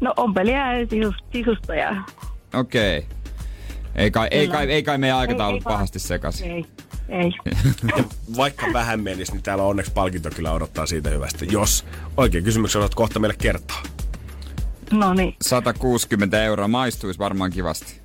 [0.00, 2.02] No ompelija ja sisus- sisustaja.
[2.54, 2.98] Okei.
[2.98, 3.19] Okay.
[3.94, 5.74] Ei kai, ei kai, ei kai meidän aikataulut Ei- ei vaan.
[5.74, 6.50] pahasti sekaisin.
[6.50, 6.64] Ei,
[7.08, 7.32] ei.
[7.96, 8.04] Ja
[8.36, 11.44] vaikka vähän menisi, niin täällä onneksi palkinto kyllä odottaa siitä hyvästä.
[11.44, 11.84] Jos
[12.16, 13.82] oikein kysymyksen olet kohta meille kertoa.
[14.90, 18.00] No niin, 160 euroa maistuisi varmaan kivasti.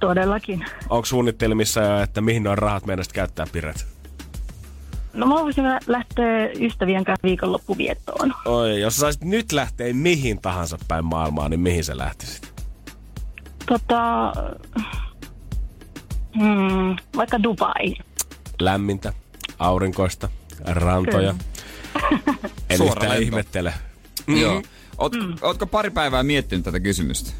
[0.00, 0.64] todellakin.
[0.90, 3.86] Onko suunnittelemissa jo, että mihin noin rahat meidän käyttää Piret?
[5.12, 8.34] No mä voisin lähteä ystävien kanssa viikonloppuviettoon.
[8.44, 12.53] Oi, jos saisit nyt lähteä mihin tahansa päin maailmaa, niin mihin sä lähtisit?
[13.66, 14.32] Tota,
[16.36, 17.94] hmm, vaikka Dubai.
[18.60, 19.12] Lämmintä,
[19.58, 20.28] aurinkoista,
[20.66, 21.34] rantoja.
[22.70, 23.22] En Suora yhtään lento.
[23.24, 23.74] ihmettele.
[24.26, 24.62] Joo.
[24.98, 27.30] Oot, Ootko pari päivää miettinyt tätä kysymystä?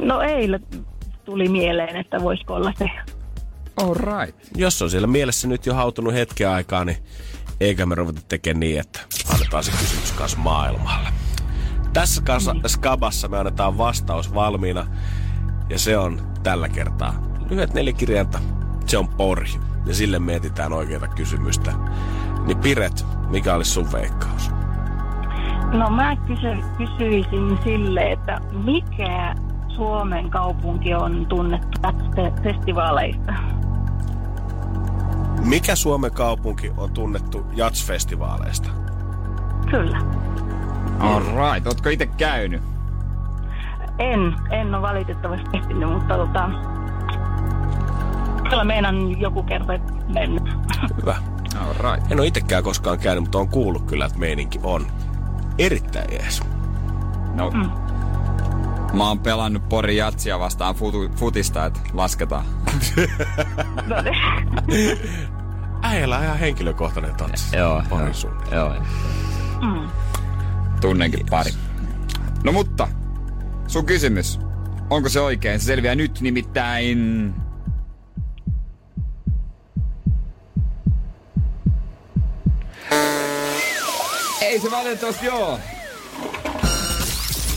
[0.00, 0.66] No eilen
[1.24, 2.90] tuli mieleen, että voisiko olla se.
[3.76, 4.38] All right.
[4.56, 6.96] Jos on siellä mielessä nyt jo hautunut hetken aikaa, niin
[7.60, 9.00] eikä me ruveta tekemään niin, että
[9.34, 11.08] annetaan se kysymys kanssa maailmalle.
[11.92, 14.86] Tässä kanssa skabassa me annetaan vastaus valmiina,
[15.68, 17.14] ja se on tällä kertaa
[17.50, 18.38] lyhyet nelikirjainta.
[18.86, 19.48] Se on pori,
[19.86, 21.72] ja sille mietitään oikeita kysymystä.
[22.46, 24.50] Niin Piret, mikä olisi sun veikkaus?
[25.72, 29.34] No mä kysy, kysyisin sille, että mikä
[29.68, 33.32] Suomen kaupunki on tunnettu fe- festivaaleista?
[35.44, 38.70] Mikä Suomen kaupunki on tunnettu Jats-festivaaleista?
[39.70, 39.98] Kyllä.
[41.00, 41.66] All right.
[41.66, 42.62] Ootko itse käynyt?
[43.98, 46.50] En, en ole valitettavasti ehtinyt, mutta tota,
[48.50, 49.72] kyllä meidän joku kerta
[50.14, 50.42] mennyt.
[51.00, 51.16] Hyvä.
[51.60, 52.12] All right.
[52.12, 54.86] En ole itsekään koskaan käynyt, mutta on kuullut kyllä, että meininki on
[55.58, 56.42] erittäin jees.
[57.34, 57.50] No.
[57.50, 57.70] Mm.
[58.92, 62.44] Mä oon pelannut Pori Jatsia vastaan futu, futista, että lasketaan.
[63.86, 64.98] No niin.
[65.82, 67.56] Äijällä on ihan henkilökohtainen tanssi.
[67.56, 68.00] Joo, joo.
[68.50, 68.74] Joo.
[69.62, 69.88] Mm.
[70.82, 71.50] Tunnenkin pari.
[72.44, 72.88] No mutta,
[73.68, 74.38] sun kysymys.
[74.90, 75.60] Onko se oikein?
[75.60, 77.34] Se selviää nyt nimittäin...
[84.40, 85.58] Ei se valitettavasti joo.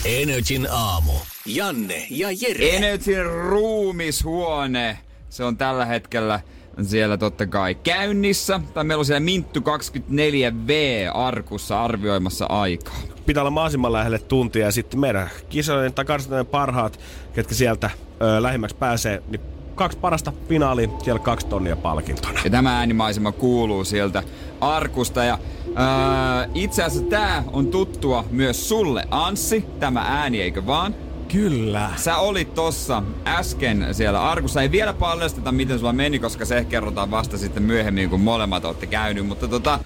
[0.05, 1.13] Energin aamu.
[1.45, 2.75] Janne ja Jere.
[2.75, 4.99] Energyn ruumishuone.
[5.29, 6.39] Se on tällä hetkellä
[6.81, 8.59] siellä totta kai käynnissä.
[8.73, 10.71] Tai meillä on siellä Minttu 24V
[11.13, 12.95] arkussa arvioimassa aikaa.
[13.25, 16.99] Pitää olla mahdollisimman lähelle tuntia ja sitten meidän kisojen tai karsintojen parhaat,
[17.33, 17.89] ketkä sieltä
[18.21, 19.41] ö, lähimmäksi pääsee, niin
[19.75, 22.39] kaksi parasta finaaliin, siellä kaksi tonnia palkintona.
[22.43, 24.23] Ja tämä äänimaisema kuuluu sieltä
[24.61, 25.23] arkusta.
[25.23, 25.39] Ja
[25.75, 29.65] ää, itse asiassa tää on tuttua myös sulle, Anssi.
[29.79, 30.95] Tämä ääni, eikö vaan?
[31.35, 31.91] Kyllä.
[31.95, 34.61] Sä olit tossa äsken siellä arkussa.
[34.61, 38.87] Ei vielä paljasteta, miten sulla meni, koska se kerrotaan vasta sitten myöhemmin, kun molemmat olette
[38.87, 39.27] käynyt.
[39.27, 39.79] Mutta tota,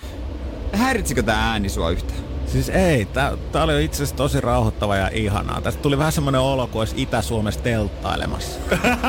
[0.73, 2.19] häiritsikö tää ääni sua yhtään?
[2.45, 5.62] Siis ei, tää, tää oli itse asiassa tosi rauhoittava ja ihanaa.
[5.62, 8.59] Tästä tuli vähän semmoinen olo, kuin olisi Itä-Suomessa telttailemassa.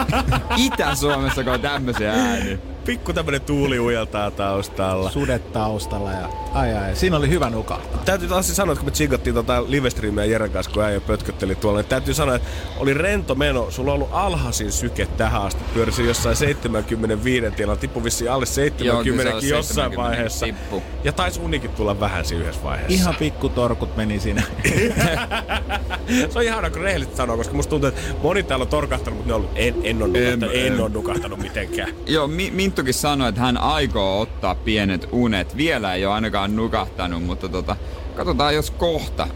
[0.66, 2.58] Itä-Suomessa, kun on tämmöisiä ääniä.
[2.84, 5.10] Pikku tämmönen tuuli ujeltaa taustalla.
[5.10, 8.02] Sudet taustalla ja ai ai, siinä oli hyvä nukahtaa.
[8.04, 11.78] Täytyy taas sanoa, että kun me tsinkattiin tota livestreamia Jeren kanssa, kun äijä pötkötteli tuolla,
[11.80, 13.70] niin täytyy sanoa, että oli rento meno.
[13.70, 15.64] Sulla on ollut alhaisin syke tähän asti.
[15.74, 20.46] Pyörisi jossain 75 tilalla, tippu vissiin alle 70 Joo, jossain 70 vaiheessa.
[20.46, 20.82] tippu.
[21.04, 22.94] Ja taisi unikin tulla vähän siinä yhdessä vaiheessa.
[22.94, 24.42] Ihan pikku torkut meni siinä.
[26.30, 29.28] Se on ihana, kun rehellisesti sanoo, koska musta tuntuu, että moni täällä on torkahtanut, mutta
[29.28, 31.88] ne on, en, en, ole nukahtanut, en, En- en ole nukahtanut mitenkään.
[32.06, 35.56] Joo, Mi- Minttukin sanoi, että hän aikoo ottaa pienet unet.
[35.56, 37.76] Vielä ei ole ainakaan nukahtanut, mutta tota,
[38.14, 39.28] katsotaan jos kohta.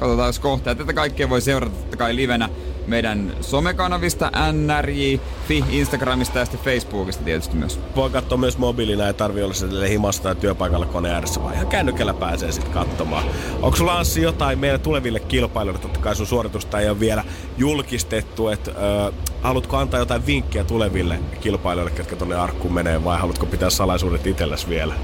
[0.00, 0.70] Katsotaan jos kohta.
[0.70, 2.48] Ja tätä kaikkea voi seurata totta kai livenä
[2.86, 7.80] meidän somekanavista, NRJ, Fi, Instagramista ja sitten Facebookista tietysti myös.
[7.96, 11.66] Voi katsoa myös mobiilina, ei tarvi olla sille himassa tai työpaikalla kone ääressä, vaan ihan
[11.66, 13.24] kännykällä pääsee sitten katsomaan.
[13.62, 15.82] Onko sulla Anssi jotain meidän tuleville kilpailijoille?
[15.82, 17.24] Totta kai sun suoritusta ei ole vielä
[17.58, 23.46] julkistettu, että ö, haluatko antaa jotain vinkkiä tuleville kilpailijoille, ketkä tonne arkkuun menee, vai haluatko
[23.46, 24.94] pitää salaisuudet itselläsi vielä?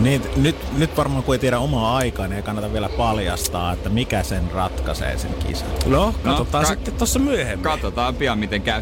[0.00, 3.88] Niin, nyt, nyt varmaan kun ei tiedä omaa aikaa, niin ei kannata vielä paljastaa, että
[3.88, 5.68] mikä sen ratkaisee sen kisan.
[5.86, 7.64] No, katsotaan ka- sitten tuossa myöhemmin.
[7.64, 8.80] Katsotaan pian miten käy.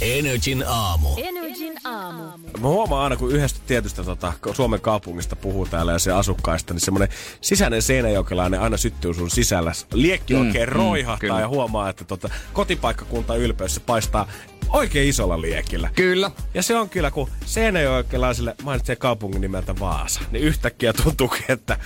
[0.00, 1.08] Energin aamu.
[1.16, 1.37] Energin
[1.84, 2.22] aamu.
[2.60, 6.80] Mä huomaan aina, kun yhdestä tietystä tota, Suomen kaupungista puhuu täällä ja se asukkaista, niin
[6.80, 7.08] semmoinen
[7.40, 9.72] sisäinen seinäjokelainen aina syttyy sun sisällä.
[9.92, 11.40] Liekki Mm, oikein mm, roihahtaa kyllä.
[11.40, 14.28] ja huomaa, että tota, kotipaikkakunta ylpeys se paistaa
[14.68, 15.90] oikein isolla liekillä.
[15.94, 16.30] Kyllä.
[16.54, 21.78] Ja se on kyllä, kun seinäjokelaisille mainitsee kaupungin nimeltä Vaasa, niin yhtäkkiä tuntuu, että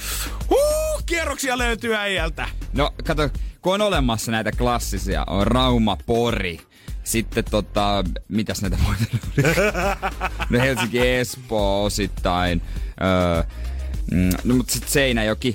[0.50, 2.48] huu, kierroksia löytyy äijältä.
[2.72, 3.28] No kato,
[3.62, 6.60] kun on olemassa näitä klassisia, on Rauma, Pori,
[7.04, 9.54] sitten tota, mitäs näitä muita oli?
[10.50, 12.62] No Helsinki, Espoo osittain,
[13.02, 13.42] öö,
[14.44, 15.54] no mut sit Seinäjoki,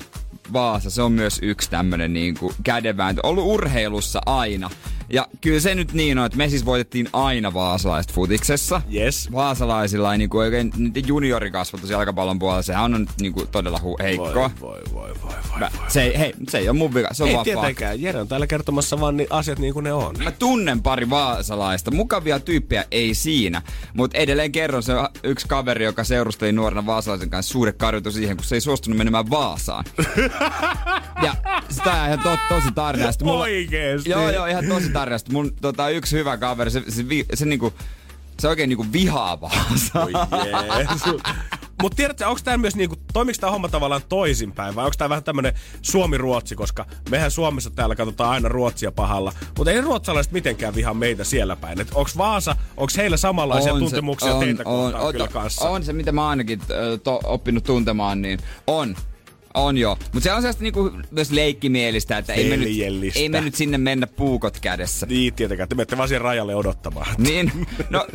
[0.53, 3.21] Vaasa, se on myös yksi tämmönen niinku kädenvääntö.
[3.23, 4.69] Ollut urheilussa aina.
[5.09, 8.81] Ja kyllä se nyt niin on, että me siis voitettiin aina vaasalaiset futiksessa.
[8.93, 9.31] Yes.
[9.31, 10.71] Vaasalaisilla ei niinku oikein
[11.07, 14.51] juniorikasvatus jalkapallon puolella, sehän on niinku todella hu- heikkoa.
[14.61, 15.59] Voi, voi, voi, voi, voi.
[15.59, 18.19] Mä, se, ei, hei, se ei ole mun vika, se on Ei vaan tietenkään, Jere
[18.21, 20.15] on täällä kertomassa vaan niin asiat niin kuin ne on.
[20.23, 21.91] Mä tunnen pari vaasalaista.
[21.91, 23.61] Mukavia tyyppejä ei siinä.
[23.93, 24.93] Mutta edelleen kerron se
[25.23, 29.29] yksi kaveri, joka seurusteli nuorena vaasalaisen kanssa suuret karjutu siihen, kun se ei suostunut menemään
[29.29, 29.85] Vaasaan.
[31.25, 31.35] ja
[31.69, 33.09] sitä on ihan to, tosi tarina.
[33.23, 34.09] Mulla- Oikeesti?
[34.09, 35.17] Joo, joo, ihan tosi tarina.
[35.17, 37.73] Sitten Mun tota, yksi hyvä kaveri, se, se, vi, se niinku,
[38.39, 40.03] se oikein niinku vihaa Vaasaa.
[40.05, 40.11] Oi
[40.77, 41.21] Jeesus.
[41.81, 45.23] Mut tiedätkö, onko tämä myös niinku, toimiks tää homma tavallaan toisinpäin vai onko tää vähän
[45.23, 50.93] tämmönen Suomi-Ruotsi, koska mehän Suomessa täällä katsotaan aina Ruotsia pahalla, mutta ei ruotsalaiset mitenkään vihaa
[50.93, 51.81] meitä siellä päin.
[51.81, 55.23] Et onks Vaasa, onks heillä samanlaisia On se- tuntemuksia on, teitä on, kohtaan on, kyllä
[55.23, 55.69] on, kanssa?
[55.69, 56.61] On se, mitä mä ainakin
[57.03, 58.95] to, oppinut tuntemaan, niin on.
[59.57, 59.97] On joo.
[60.13, 62.69] Mutta se on sellaista niinku myös leikkimielistä, että ei me, nyt,
[63.15, 65.05] ei me nyt sinne mennä puukot kädessä.
[65.05, 65.69] Niin, tietenkään.
[65.69, 67.07] Te menette vaan siihen rajalle odottamaan.
[67.17, 67.51] Niin,
[67.89, 68.07] no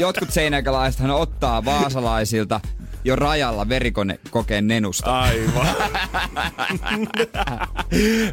[0.00, 2.60] jotkut seinäkäläisethän ottaa vaasalaisilta
[3.04, 5.20] jo rajalla verikone kokeen nenusta.
[5.20, 5.66] Aivan.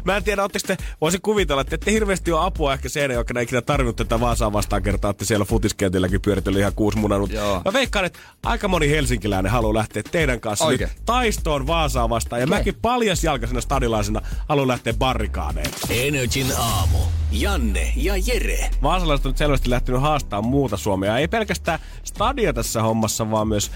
[0.04, 3.62] Mä en tiedä, ootteko te, voisin kuvitella, että ette hirveästi ole apua ehkä Seinäjokena ikinä
[3.62, 7.32] tarvinnut tätä Vaasaa vastaan kertaa, että siellä futiskentilläkin pyöritellyt ihan kuusi munanut.
[7.32, 7.62] Joo.
[7.64, 10.90] Mä veikkaan, että aika moni helsinkiläinen haluaa lähteä teidän kanssa Oikein.
[10.90, 12.40] nyt taistoon Vaasaa vastaan.
[12.40, 12.58] Ja Okei.
[12.58, 15.70] mäkin paljasjalkaisena stadilaisena haluan lähteä barrikaadeen.
[15.90, 16.98] Energin aamu.
[17.32, 18.70] Janne ja Jere.
[18.82, 21.18] Vaasalaiset on nyt selvästi lähtenyt haastaa muuta Suomea.
[21.18, 23.70] Ei pelkästään stadia tässä hommassa, vaan myös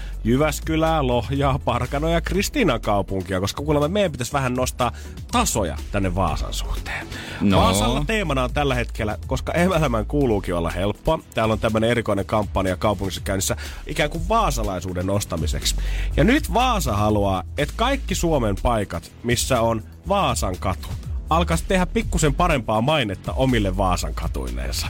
[0.81, 4.91] Jyväskylää, Lohjaa, Parkanoja ja Kristiinan kaupunkia, koska kuulemma meidän pitäisi vähän nostaa
[5.31, 7.07] tasoja tänne Vaasan suhteen.
[7.41, 7.57] No.
[7.57, 11.19] Vaasalla teemana on tällä hetkellä, koska elämän kuuluukin olla helppoa.
[11.33, 13.55] Täällä on tämmöinen erikoinen kampanja kaupungissa käynnissä
[13.87, 15.75] ikään kuin vaasalaisuuden nostamiseksi.
[16.17, 20.87] Ja nyt Vaasa haluaa, että kaikki Suomen paikat, missä on Vaasan katu,
[21.29, 24.87] alkaisi tehdä pikkusen parempaa mainetta omille Vaasan katuilleensa.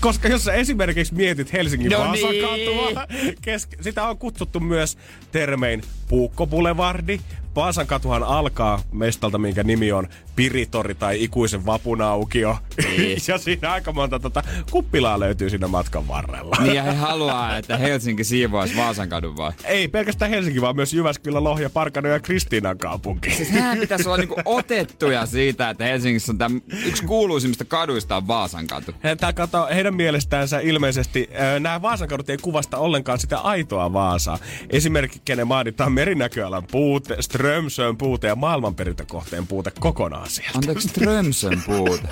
[0.00, 2.44] Koska jos sä esimerkiksi mietit Helsingin No Vaasan niin.
[2.48, 3.06] katua,
[3.40, 4.98] kesk- sitä on kutsuttu myös
[5.32, 7.20] termein Puukko Boulevardi.
[7.58, 12.58] Vaasan katuhan alkaa mestalta, minkä nimi on Piritori tai Ikuisen vapunaukio.
[12.96, 13.18] Niin.
[13.28, 16.56] ja siinä aika monta tota, kuppilaa löytyy siinä matkan varrella.
[16.60, 19.52] Niin ja he haluaa, että Helsinki siivoaisi Vaasan kadun vai?
[19.64, 23.30] Ei pelkästään Helsinki, vaan myös Jyväskylä, Lohja, Parkano ja Kristiinan kaupunki.
[23.30, 28.28] Siis nehän pitäisi olla niinku otettuja siitä, että Helsingissä on täm, yksi kuuluisimmista kaduista on
[28.28, 28.92] Vaasan katu.
[29.04, 33.92] He, tää kato, heidän mielestäänsä ilmeisesti äh, nämä Vaasan kadut ei kuvasta ollenkaan sitä aitoa
[33.92, 34.38] Vaasaa.
[34.70, 37.16] Esimerkiksi kenen mainitaan merinäköalan puute,
[37.48, 40.58] Strömsön puute ja maailmanperintökohteen puute kokonaan sieltä.
[40.58, 42.08] Anteeksi, Strömsön puute.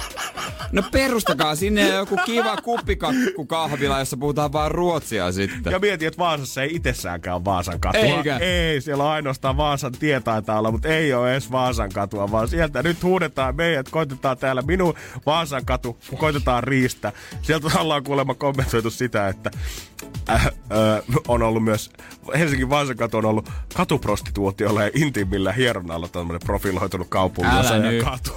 [0.73, 5.71] No perustakaa sinne joku kiva kuppikakku kahvila, jossa puhutaan vaan ruotsia sitten.
[5.73, 8.01] Ja mietin, että Vaasassa ei itsessäänkään Vaasan katua.
[8.01, 8.37] Eikä?
[8.37, 12.49] Ei, siellä on ainoastaan Vaasan tie taitaa olla, mutta ei ole edes Vaasan katua, vaan
[12.49, 14.95] sieltä nyt huudetaan meidät, koitetaan täällä minun
[15.27, 17.13] Vaasan katu, koitetaan riistä.
[17.43, 19.51] Sieltä ollaan kuulemma kommentoitu sitä, että
[20.31, 20.53] äh, äh,
[21.29, 21.91] on ollut myös,
[22.39, 28.05] Helsingin Vaasan katu on ollut katuprostituutiolla ja intiimillä hieronnalla tämmöinen profiloitunut kaupunginosa Älä ja nyt.
[28.05, 28.33] katu.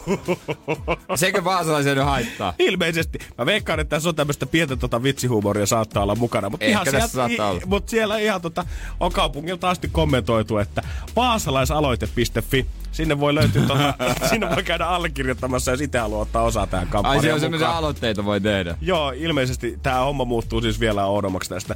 [1.16, 2.54] Sekö vaasalaisia nyt haittaa?
[2.60, 3.20] Ilmeisesti.
[3.38, 6.50] Mä veikkaan, että tässä on tämmöistä pientä tota vitsihuumoria saattaa olla mukana.
[6.50, 7.62] Mutta ihan tässä sieltä, saattaa olla.
[7.66, 8.66] Mut siellä ihan tota,
[9.00, 10.82] on kaupungilta asti kommentoitu, että
[11.16, 13.94] vaasalaisaloite.fi Sinne voi löytyä, tota,
[14.30, 17.76] sinne voi käydä allekirjoittamassa, jos itse haluaa ottaa osaa tähän Ai kampanjaan siellä on mukaan.
[17.78, 18.78] aloitteita voi tehdä.
[18.82, 21.76] Joo, ilmeisesti tämä homma muuttuu siis vielä oudommaksi tästä.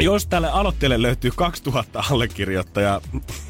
[0.00, 3.00] Jos tälle aloitteelle löytyy 2000 allekirjoittajaa,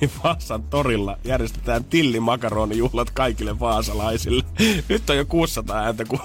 [0.00, 4.44] niin Vaasan torilla järjestetään tillimakaronjuhlat kaikille vaasalaisille.
[4.88, 6.20] Nyt on jo 600 ääntä ku-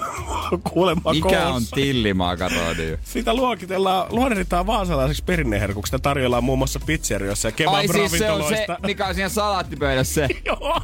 [0.73, 1.49] kuulemma Mikä koossa.
[1.49, 2.97] on tillimakaroni?
[3.01, 5.89] Sitä luokitellaan, luonnehditaan vaasalaiseksi perinneherkuksi.
[5.89, 10.13] Sitä tarjoillaan muun muassa pizzerioissa ja Ai siis se on se, mikä on siinä salaattipöydässä
[10.13, 10.27] se.
[10.45, 10.81] Joo.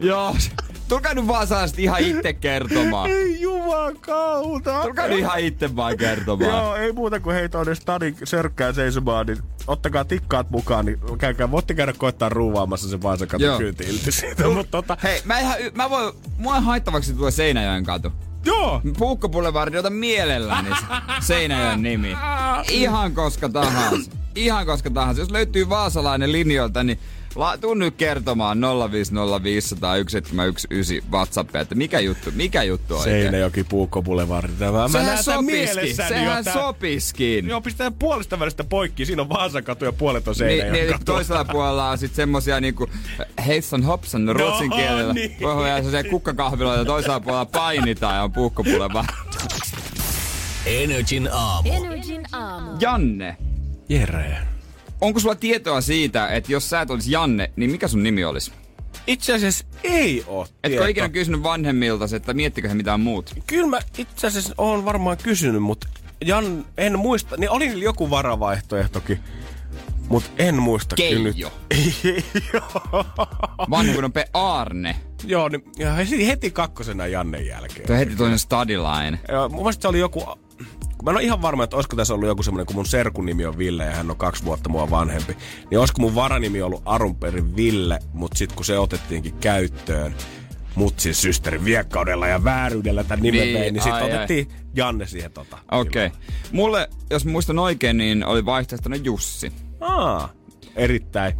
[0.00, 0.36] Joo.
[0.88, 3.10] Tulkaa nyt vaasalaiset ihan itse kertomaan.
[3.10, 4.82] Ei jumakauta.
[4.82, 6.50] Tulkaa nyt ihan itse vaan kertomaan.
[6.50, 8.16] Joo, ei muuta kuin heitä on stadin
[8.64, 13.50] sörkkää seisomaan, niin ottakaa tikkaat mukaan, niin käykää, voitte käydä koittaa ruuvaamassa se Vaasan Joo.
[13.52, 14.48] katu kyyti ilti siitä.
[14.48, 18.12] Mutta tota, Hei, mä, ihan, y- mä voin, mua haittavaksi tuo Seinäjoen katu.
[18.44, 20.84] joo, Puukko Boulevardi, ota mielelläni se
[21.26, 22.16] Seinäjoen nimi.
[22.70, 24.10] Ihan koska tahansa.
[24.34, 25.22] Ihan koska tahansa.
[25.22, 26.98] Jos löytyy vaasalainen linjoilta, niin
[27.36, 28.62] la, tuu nyt kertomaan 050501719
[31.12, 33.22] WhatsAppia, että mikä juttu, mikä juttu oikein.
[33.22, 34.50] Seinäjoki, Puukko, Boulevard.
[34.58, 34.72] Tämä.
[34.78, 37.48] Mä Sehän näen tämän sopiskin, sehän tää- sopiskin.
[37.48, 39.06] Joo, pistää puolesta välistä poikki.
[39.06, 41.04] Siinä on Vaasan katu ja puolet on Niin, Seinäjoen niin, katu.
[41.04, 42.86] toisella puolella on sitten semmosia niinku
[43.46, 45.12] Heisson Hopsan ruotsin No kielellä.
[45.12, 45.36] niin.
[45.42, 49.04] Voi semmosia kukkakahviloita ja toisella puolella painitaan ja on puukkopuleva.
[50.66, 51.72] Energin aamu.
[51.72, 52.70] Energin aamu.
[52.80, 53.36] Janne,
[53.88, 54.38] Jere.
[55.00, 58.52] Onko sulla tietoa siitä, että jos sä et olisi Janne, niin mikä sun nimi olisi?
[59.06, 63.34] Itse asiassa ei oo Etkö ikinä kysynyt vanhemmilta, että miettikö he mitään muut?
[63.46, 65.86] Kyllä mä itse asiassa oon varmaan kysynyt, mutta
[66.24, 67.36] Jan, en muista.
[67.36, 69.20] Niin oli joku varavaihtoehtokin.
[70.08, 71.36] Mutta en muista kyllä nyt.
[71.36, 71.52] Keijo.
[73.70, 74.96] Vanha kun on Pe Arne.
[75.24, 77.86] Joo, niin ja heti- heti kakkosena Jannen jälkeen.
[77.86, 79.20] Tuo heti toinen stadilainen.
[79.28, 80.24] Joo, mun mielestä se oli joku...
[81.04, 83.46] Mä en ole ihan varma, että olisiko tässä ollut joku semmoinen, kun mun serkun nimi
[83.46, 85.36] on Ville ja hän on kaksi vuotta mua vanhempi.
[85.70, 90.14] Niin olisiko mun varanimi ollut alun perin Ville, mutta sitten kun se otettiinkin käyttöön,
[90.74, 94.16] mutsin systerin viekkaudella ja vääryydellä tämän nimen Niin, vein, niin sitten ai, ai.
[94.16, 95.58] otettiin Janne siihen tota.
[95.70, 96.06] Okei.
[96.06, 96.18] Okay.
[96.52, 99.52] Mulle, jos muistan oikein, niin oli vaihtoehtona Jussi.
[99.80, 100.32] Aa,
[100.76, 101.34] erittäin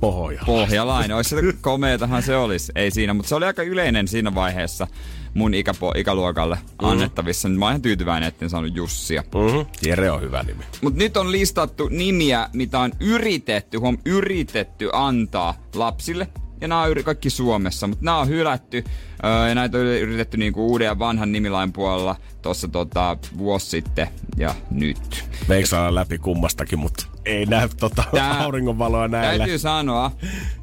[0.00, 0.42] pohja.
[0.46, 1.16] Pohjalainen.
[1.16, 2.72] Olisi se komeetahan se olisi.
[2.74, 4.86] Ei siinä, mutta se oli aika yleinen siinä vaiheessa
[5.34, 6.88] mun ikäpo- ikäluokalle Mm-hmm.
[6.88, 7.48] annettavissa.
[7.48, 9.22] Mä oon ihan tyytyväinen, että en saanut Jussia.
[9.34, 9.66] Mm-hmm.
[9.86, 10.64] Jere on hyvä nimi.
[10.82, 16.28] Mut nyt on listattu nimiä, mitä on yritetty, huom, yritetty antaa lapsille.
[16.60, 18.84] Ja nämä on kaikki Suomessa, mutta nämä on hylätty.
[19.24, 24.08] Öö, ja näitä on yritetty niinku uuden ja vanhan nimilain puolella tuossa tota, vuosi sitten
[24.36, 25.24] ja nyt.
[25.48, 29.38] Veiksaalla läpi kummastakin, mutta ei näy tota Tää- auringonvaloa näillä.
[29.38, 30.10] Täytyy sanoa,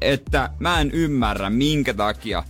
[0.00, 2.42] että mä en ymmärrä, minkä takia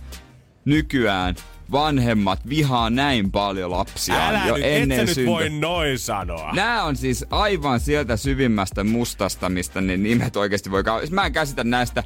[0.65, 1.35] nykyään
[1.71, 6.53] vanhemmat vihaa näin paljon lapsiaan Älä jo nyt, ennen et sä nyt voi noin sanoa.
[6.53, 11.03] Nämä on siis aivan sieltä syvimmästä mustasta, mistä ne nimet oikeasti voi kauan.
[11.11, 12.03] Mä en käsitä näistä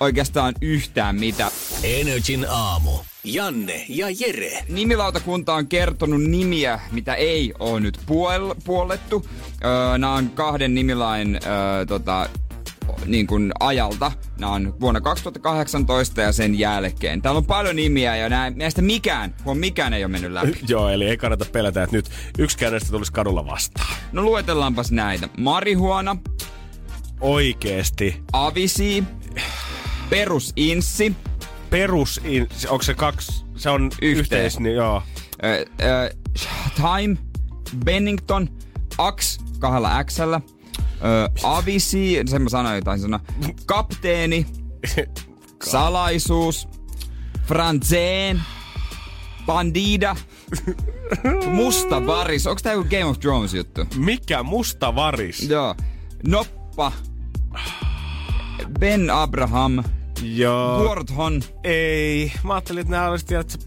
[0.00, 1.50] oikeastaan yhtään mitä.
[1.82, 2.90] Energin aamu.
[3.24, 4.64] Janne ja Jere.
[4.68, 9.26] Nimilautakunta on kertonut nimiä, mitä ei ole nyt puol- puolettu.
[9.64, 12.28] Öö, nämä on kahden nimilain öö, tota,
[13.06, 14.12] niin kuin ajalta.
[14.38, 17.22] Nämä on vuonna 2018 ja sen jälkeen.
[17.22, 20.58] Täällä on paljon nimiä ja nää, näistä mikään, huom, mikään ei ole mennyt läpi.
[20.68, 23.94] Joo, eli ei kannata pelätä, että nyt yksikään näistä tulisi kadulla vastaan.
[24.12, 25.28] No luetellaanpas näitä.
[25.38, 26.16] Marihuana,
[27.20, 28.20] Oikeesti.
[28.32, 29.04] avisi,
[30.10, 31.16] perusinssi,
[31.70, 32.20] Perus,
[32.68, 34.18] onko se kaksi, se on Yhteen.
[34.18, 35.02] yhteis, niin joo.
[35.44, 36.10] ö, ö,
[36.76, 37.16] Time,
[37.84, 38.48] Bennington,
[38.98, 40.40] Ax kahdella Xllä,
[41.04, 43.20] ö, Avisi, sen mä sanoin jotain sana,
[43.66, 44.46] Kapteeni,
[45.70, 46.68] Salaisuus,
[47.46, 48.40] Franzeen,
[49.46, 50.16] Bandida,
[51.52, 52.46] Musta varis.
[52.46, 53.86] Onks tää joku Game of Thrones juttu?
[53.96, 55.48] Mikä musta varis?
[55.50, 55.74] Joo.
[56.26, 56.92] Noppa,
[58.80, 59.84] Ben Abraham,
[60.22, 60.84] Joo.
[60.84, 61.42] Worthon.
[61.64, 62.32] Ei.
[62.44, 63.58] Mä ajattelin, että nämä olisi, että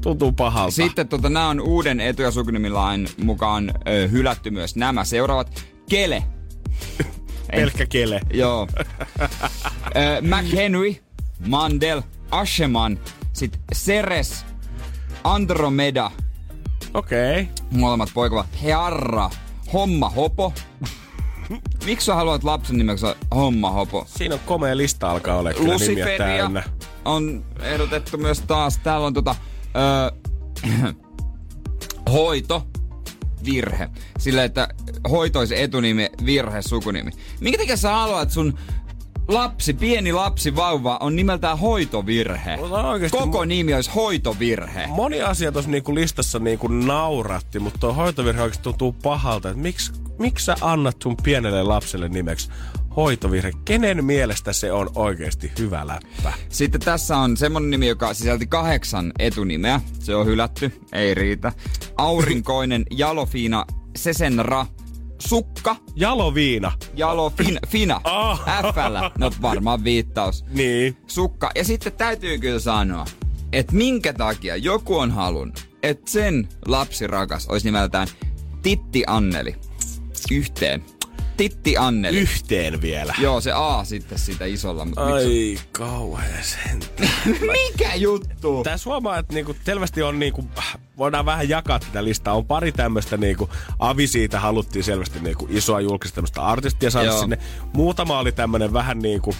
[0.00, 0.74] tuntuu pahalta.
[0.74, 5.64] Sitten tota, nämä on uuden etu- ja sukunimilain mukaan ö, hylätty myös nämä seuraavat.
[5.88, 6.22] Kele,
[7.50, 8.20] Pelkkä kele.
[8.32, 8.68] Joo.
[9.96, 10.94] Ö, McHenry,
[11.46, 12.98] Mandel, Asheman,
[13.32, 14.44] sit Ceres,
[15.24, 16.10] Andromeda,
[16.94, 17.40] Okei.
[17.40, 17.46] Okay.
[17.70, 19.30] molemmat poikavat, Hearra,
[19.72, 20.52] Homma Hopo.
[21.86, 24.06] Miksi sä haluat lapsen nimeksi Homma Hopo?
[24.08, 26.62] Siinä on komea lista alkaa olla kyllä nimiä Luciferia täynnä.
[27.04, 28.78] on ehdotettu myös taas.
[28.78, 29.34] Täällä on tota,
[29.76, 30.12] ö,
[32.12, 32.66] hoito,
[33.44, 33.88] virhe.
[34.18, 34.68] Sillä, että
[35.10, 37.10] hoitoisi etunimi, virhe, sukunimi.
[37.40, 38.58] Minkä takia sä haluat, että sun
[39.28, 42.56] lapsi, pieni lapsi, vauva on nimeltään hoitovirhe?
[42.56, 44.86] Mutta oikeesti Koko nimi olisi hoitovirhe.
[44.86, 49.50] Moni asia tuossa niinku listassa niinku nauratti, mutta tuo hoitovirhe oikeasti tuntuu pahalta.
[49.50, 52.50] Että miksi, miksi sä annat sun pienelle lapselle nimeksi
[52.98, 53.52] hoitovirhe?
[53.64, 56.32] Kenen mielestä se on oikeasti hyvä läppä?
[56.48, 59.80] Sitten tässä on semmonen nimi, joka sisälti kahdeksan etunimeä.
[59.98, 61.52] Se on hylätty, ei riitä.
[61.96, 63.64] Aurinkoinen, Jalofiina,
[63.96, 64.66] Sesenra,
[65.18, 66.72] Sukka, Jaloviina.
[66.94, 68.40] Jalo fin, Fina, Ah.
[68.74, 69.10] F-llä.
[69.18, 70.44] No varmaan viittaus.
[70.48, 70.96] Niin.
[71.06, 71.50] Sukka.
[71.54, 73.04] Ja sitten täytyy kyllä sanoa,
[73.52, 78.08] että minkä takia joku on halunnut, että sen lapsi rakas olisi nimeltään
[78.62, 79.56] Titti Anneli.
[80.30, 80.84] Yhteen.
[81.38, 82.18] Titti Anneli.
[82.18, 83.14] Yhteen vielä.
[83.18, 84.84] Joo, se A sitten sitä isolla.
[84.84, 86.80] Mutta miksi- Ai kauhean sen.
[87.52, 88.62] Mikä juttu?
[88.64, 90.44] Tää huomaa, että niinku selvästi on niinku,
[90.98, 92.34] voidaan vähän jakaa tätä listaa.
[92.34, 97.20] On pari tämmöistä niinku, Avi siitä haluttiin selvästi niinku isoa julkista tämmöistä artistia saada Joo.
[97.20, 97.38] sinne.
[97.72, 99.34] Muutama oli tämmönen vähän niinku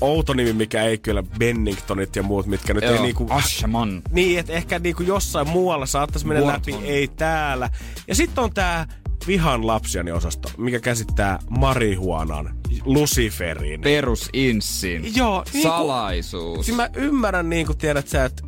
[0.00, 3.26] outo nimi, mikä ei kyllä Benningtonit ja muut, mitkä nyt ei Joo, niinku...
[3.30, 4.02] Ashaman.
[4.10, 6.74] Niin, että ehkä niinku jossain muualla saattaisi mennä Wharton.
[6.74, 7.70] läpi, ei täällä.
[8.08, 8.86] Ja sitten on tää
[9.28, 13.80] vihan lapsiani osasto, mikä käsittää marihuanan, Luciferin.
[13.80, 15.16] Perusinssin.
[15.16, 16.66] Joo, niinku- Salaisuus.
[16.66, 18.42] Siis mä ymmärrän, niin kuin tiedät sä, että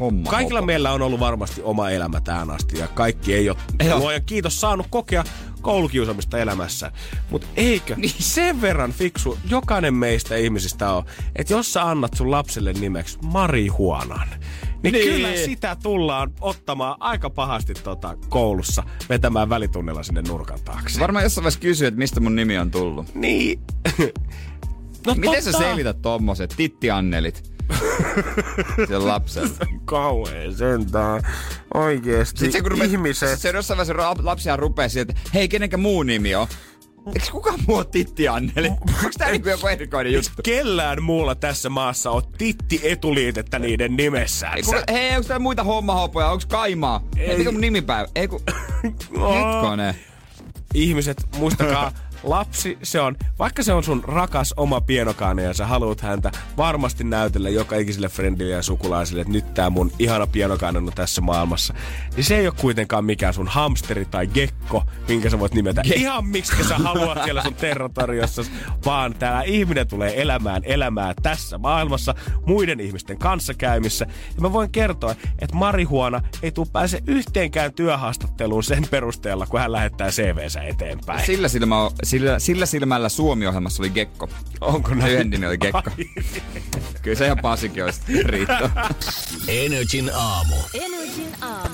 [0.00, 0.30] Homma.
[0.30, 0.66] Kaikilla hopo.
[0.66, 3.98] meillä on ollut varmasti oma elämä tähän asti ja kaikki ei ole, Joo.
[3.98, 5.24] luojan kiitos, saanut kokea
[5.62, 6.92] koulukiusaamista elämässä.
[7.30, 8.14] Mutta eikö niin.
[8.18, 11.04] sen verran fiksu jokainen meistä ihmisistä on,
[11.36, 14.40] että jos sä annat sun lapselle nimeksi marihuanan, niin,
[14.82, 14.92] Niin.
[14.92, 21.00] niin kyllä sitä tullaan ottamaan aika pahasti tota koulussa vetämään välitunnilla sinne nurkan taakse.
[21.00, 23.14] Varmaan jossain vaiheessa kysyy, että mistä mun nimi on tullut.
[23.14, 23.60] niin.
[25.06, 25.66] no Miten sä totta.
[25.66, 27.51] selität tommoset Titti Annelit?
[28.88, 29.50] Sen lapsen.
[29.84, 31.22] Kauhea sentään.
[31.74, 32.38] Oikeesti.
[32.38, 33.38] Sitten se, kun rupeat, ihmiset.
[33.38, 36.46] se jossain vaiheessa lapsia rupeaa sieltä, että hei, kenenkä muu nimi on?
[37.06, 38.68] Eikö kukaan muu ole Titti Anneli?
[38.68, 40.30] Onko tää niinku joku erikoinen juttu?
[40.44, 44.48] kellään muulla tässä maassa on titti etuliitettä niiden nimessä.
[44.48, 46.28] Ei, kuka, hei, onko täällä muita hommahopoja?
[46.28, 47.04] Onko Kaimaa?
[47.16, 47.38] Ei.
[47.38, 48.08] Mikä mun nimipäivä?
[48.14, 48.42] Ei ku...
[49.34, 49.94] Hetkonen.
[50.74, 51.92] Ihmiset, muistakaa,
[52.22, 57.04] lapsi, se on, vaikka se on sun rakas oma pienokainen ja sä haluat häntä varmasti
[57.04, 61.74] näytellä joka ikiselle friendille ja sukulaisille, että nyt tää mun ihana pienokainen on tässä maailmassa,
[62.16, 65.94] niin se ei ole kuitenkaan mikään sun hamsteri tai gekko, minkä sä voit nimetä Ge-
[65.94, 68.42] ihan miksi sä haluat siellä sun territoriossa,
[68.86, 72.14] vaan tää ihminen tulee elämään elämää tässä maailmassa
[72.46, 74.06] muiden ihmisten kanssakäymissä.
[74.34, 79.72] Ja mä voin kertoa, että marihuana ei tuu pääse yhteenkään työhaastatteluun sen perusteella, kun hän
[79.72, 81.26] lähettää CVnsä eteenpäin.
[81.26, 84.28] Sillä, silmä, sillä, sillä silmällä Suomi-ohjelmassa oli Gekko.
[84.60, 85.12] Onko näin?
[85.12, 85.90] Yhden nimi oli Gekko.
[87.02, 88.94] Kyllä se ihan Pasikin olisi riittää.
[89.48, 90.54] Energin aamu.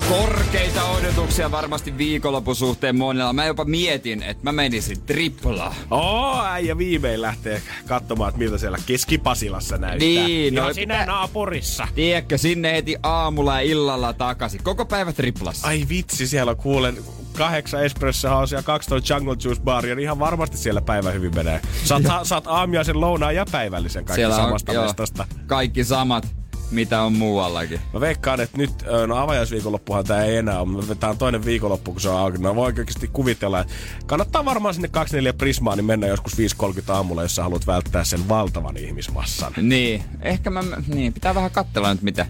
[0.09, 3.32] Korkeita odotuksia varmasti viikonlopun suhteen monella.
[3.32, 5.74] Mä jopa mietin, että mä menisin triplaa.
[5.91, 10.09] Oo, äijä viimein lähtee katsomaan, että miltä siellä Keski-Pasilassa näyttää.
[10.09, 11.89] Niin, ja no, siinä pitää- naapurissa.
[11.95, 14.62] Tiedätkö, sinne heti aamulla ja illalla takaisin.
[14.62, 15.68] Koko päivä triplassa.
[15.68, 16.97] Ai vitsi, siellä kuulen
[17.39, 21.61] kahdeksan espresso house ja 12 jungle juice baria, niin ihan varmasti siellä päivä hyvin menee.
[21.84, 25.26] Saat, saat aamiaisen, lounaan ja päivällisen kaikki Siellä on samasta joo, mestasta.
[25.47, 26.26] kaikki samat,
[26.70, 27.80] mitä on muuallakin.
[27.93, 28.70] Mä veikkaan, että nyt,
[29.07, 32.39] no avajaisviikonloppuhan tää ei enää ole, mutta tää on toinen viikonloppu, kun se on auki.
[32.39, 33.72] No voi oikeasti kuvitella, että
[34.07, 38.28] kannattaa varmaan sinne 24 Prismaan, niin mennä joskus 5.30 aamulla, jos sä haluat välttää sen
[38.28, 39.53] valtavan ihmismassan.
[39.62, 42.26] Niin, ehkä mä, niin, pitää vähän katsella nyt mitä.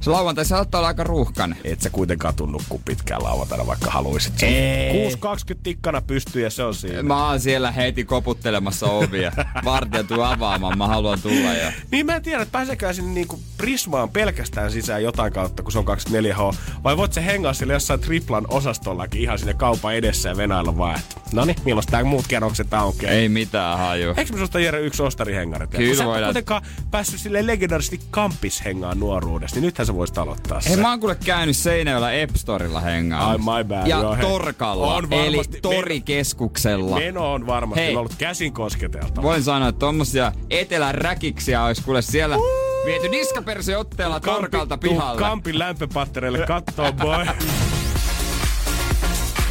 [0.00, 1.56] Se lauantai saattaa olla aika ruuhkan.
[1.64, 4.42] Et sä kuitenkaan tunnu kuin pitkään lauantaina, vaikka haluisit.
[4.42, 5.10] Ei.
[5.10, 5.18] 6.20
[5.62, 7.02] tikkana pystyy ja se on siinä.
[7.02, 9.32] Mä oon siellä heti koputtelemassa ovia.
[9.64, 11.72] Vartija tuu avaamaan, mä haluan tulla ja...
[11.90, 15.78] Niin mä en tiedä, että pääsekää sinne niinku Prismaan pelkästään sisään jotain kautta, kun se
[15.78, 16.56] on 24H.
[16.84, 20.98] Vai voit se hengaa sille jossain triplan osastollakin ihan sinne kaupan edessä ja venailla vaan,
[20.98, 23.12] että no niin, milloin tää muut kerrokset aukeaa.
[23.12, 24.14] Ei mitään haju.
[24.16, 25.66] Eikö me susta Jere yksi ostarihengari?
[25.66, 26.28] Kyllä Kun sä et voidaan.
[26.28, 30.80] kuitenkaan päässyt sille legendaarisesti kampishengaan nuoruudessa, niin nythän sä voisit aloittaa Hei, sen.
[30.80, 33.30] mä oon kuule käynyt Seinäjoella Epstorilla hengaan.
[33.30, 34.24] Ai, my bad, Ja joo, hei.
[34.26, 35.58] Torkalla, On eli varmasti.
[35.62, 36.98] torikeskuksella.
[36.98, 37.96] Meno on varmasti Hei.
[37.96, 39.22] ollut käsin kosketeltava.
[39.22, 42.36] Voin sanoa, että tommosia etelän räkiksiä olisi kuule siellä
[42.86, 45.20] viety niskaperseotteella Torkalta tuu pihalle.
[45.20, 47.26] Kampin lämpöpattereille kattoo, boy.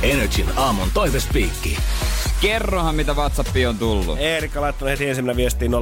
[0.04, 1.78] Energin aamun toivespiikki.
[2.46, 4.20] Kerrohan mitä WhatsAppi on tullut.
[4.20, 5.76] Eerikka laittanut heti ensimmäinen viestiin 050501719.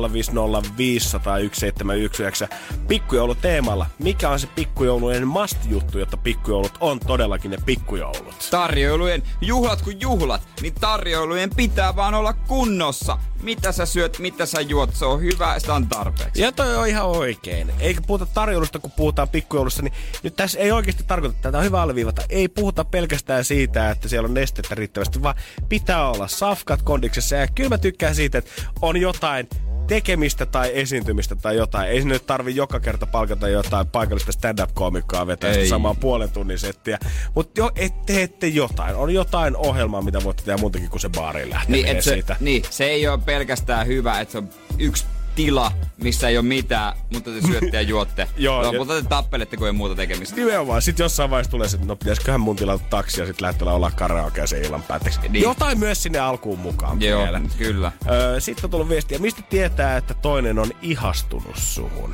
[2.87, 3.85] Pikkujoulu teemalla.
[3.99, 8.47] Mikä on se pikkujoulujen must-juttu, jotta pikkujoulut on todellakin ne pikkujoulut?
[8.51, 13.17] Tarjoilujen juhlat kuin juhlat, niin tarjoilujen pitää vaan olla kunnossa.
[13.43, 16.41] Mitä sä syöt, mitä sä juot, se on hyvä, sitä on tarpeeksi.
[16.41, 17.71] Ja toi on ihan oikein.
[17.79, 21.81] Eikä puhuta tarjoulusta, kun puhutaan pikkujoulussa, niin nyt tässä ei oikeasti tarkoita, tätä on hyvä
[21.81, 22.21] alleviivata.
[22.29, 25.35] Ei puhuta pelkästään siitä, että siellä on nestettä riittävästi, vaan
[25.69, 27.35] pitää olla safkat kondiksessa.
[27.35, 29.49] Ja kyllä mä tykkään siitä, että on jotain
[29.87, 31.89] tekemistä tai esiintymistä tai jotain.
[31.89, 35.69] Ei sinne nyt tarvi joka kerta palkata jotain paikallista stand-up-komikkoa vetää sitä Ei.
[35.69, 36.99] samaan puolen tunnin settiä.
[37.35, 38.95] Mutta jo, et teette jotain.
[38.95, 42.35] On jotain ohjelmaa, mitä voitte tehdä muutakin kuin se baariin Niin, lähteminen et se, siitä.
[42.39, 45.05] niin, se ei ole pelkästään hyvä, että se on yksi
[45.35, 45.71] tila,
[46.03, 48.27] missä ei ole mitään, mutta te syötte ja juotte.
[48.37, 50.35] Joo, Lopulta te tappelette, kun ei muuta tekemistä.
[50.35, 50.81] Nimenomaan.
[50.81, 53.91] Sitten jossain vaiheessa tulee se, että no pitäisiköhän mun tilata taksi ja sitten lähteä olla
[53.91, 55.19] karaokea sen illan päätteeksi.
[55.29, 55.43] Niin.
[55.43, 57.41] Jotain myös sinne alkuun mukaan Joo, vielä.
[57.57, 57.91] kyllä.
[58.09, 62.11] Öö, sitten on tullut viestiä, mistä tietää, että toinen on ihastunut suhun?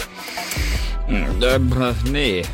[1.08, 2.46] Mm, niin.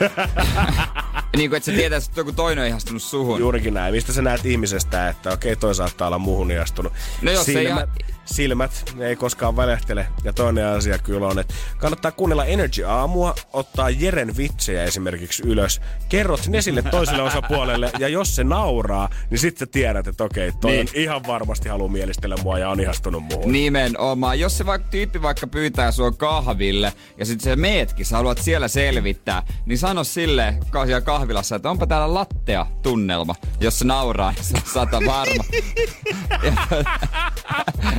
[1.36, 3.40] niin kuin, että sä tietää, että joku toinen on ihastunut suhun.
[3.40, 3.94] Juurikin näin.
[3.94, 6.92] Mistä sä näet ihmisestä, että okei, toi saattaa olla muuhun ihastunut.
[7.22, 7.90] No jos ei silmät,
[8.26, 10.06] silmät, ne ei koskaan välehtele.
[10.24, 15.80] Ja toinen asia kyllä on, että kannattaa kuunnella Energy Aamua, ottaa Jeren vitsejä esimerkiksi ylös.
[16.08, 20.52] Kerrot ne sille toiselle osapuolelle, ja jos se nauraa, niin sitten sä tiedät, että okei,
[20.60, 20.80] toi Niin.
[20.88, 23.52] on ihan varmasti haluaa mielistellä mua ja on ihastunut muuhun.
[23.52, 24.40] Nimenomaan.
[24.40, 28.68] Jos se vaikka tyyppi vaikka pyytää sua kahville ja sitten se meetkin, sä haluat siellä
[28.68, 30.54] selvittää, niin sano sille
[30.86, 33.34] siellä kahvilassa, että onpa täällä lattea tunnelma.
[33.60, 35.44] Jos se nauraa, niin se on sata varma.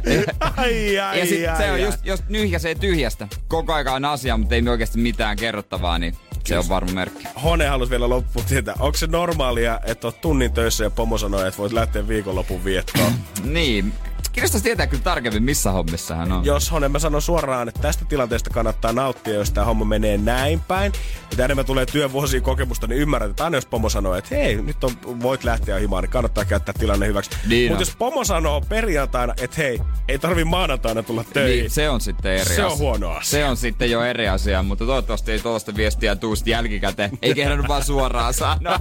[0.58, 1.82] Ai, ai, ja sit ai, se on ai.
[1.82, 3.28] just, jos nyhjäsee tyhjästä.
[3.48, 6.16] Koko aika on asia, mutta ei oikeasti mitään kerrottavaa, niin
[6.46, 7.28] se on varma merkki.
[7.44, 11.46] Hone halusi vielä loppuun tietää, onko se normaalia, että oot tunnin töissä ja pomo sanoo,
[11.46, 13.12] että voit lähteä viikonlopun viettoon?
[13.44, 13.94] Niin.
[14.38, 16.46] Kiinnostaisi tietää kyllä tarkemmin, missä hommissa hän on.
[16.46, 20.60] Jos Hone, mä sanon suoraan, että tästä tilanteesta kannattaa nauttia, jos tämä homma menee näin
[20.60, 20.92] päin.
[21.32, 24.84] Mitä enemmän tulee työvuosien kokemusta, niin ymmärrät, että aina jos pomo sanoo, että hei, nyt
[24.84, 27.30] on, voit lähteä himaan, niin kannattaa käyttää tilanne hyväksi.
[27.48, 27.88] Niin Mutta on.
[27.88, 31.60] jos pomo sanoo perjantaina, että hei, ei tarvi maanantaina tulla töihin.
[31.60, 32.68] Niin, se on sitten eri Se asia.
[32.68, 33.30] on huono asia.
[33.32, 37.12] Se on sitten jo eri asia, mutta toivottavasti ei tuollaista viestiä tuu sit jälkikäteen.
[37.22, 38.80] Ei kehdannut vaan suoraan sanoa.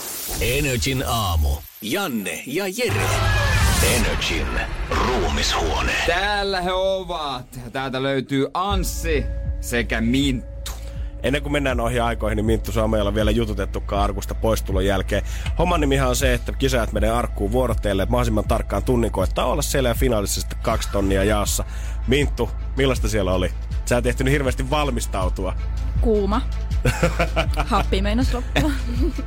[0.40, 1.48] Energin aamu.
[1.82, 3.06] Janne ja Jere.
[3.82, 4.46] Energin
[4.90, 5.92] ruumishuone.
[6.06, 7.60] Täällä he ovat.
[7.72, 9.24] Täältä löytyy Anssi
[9.60, 10.72] sekä Minttu.
[11.22, 15.22] Ennen kuin mennään noihin aikoihin, niin Minttu ole vielä jututettukaan arkusta poistulon jälkeen.
[15.58, 19.62] Homman nimihan on se, että kisajat menee arkkuun vuorotteelle, että mahdollisimman tarkkaan tunnin koettaa olla
[19.62, 21.64] siellä ja finaalissa sitten kaksi tonnia jaossa.
[22.06, 23.50] Minttu, millaista siellä oli?
[23.84, 25.54] Sä et ehtinyt hirveästi valmistautua.
[26.00, 26.42] Kuuma.
[27.56, 28.70] Happi meinas loppua.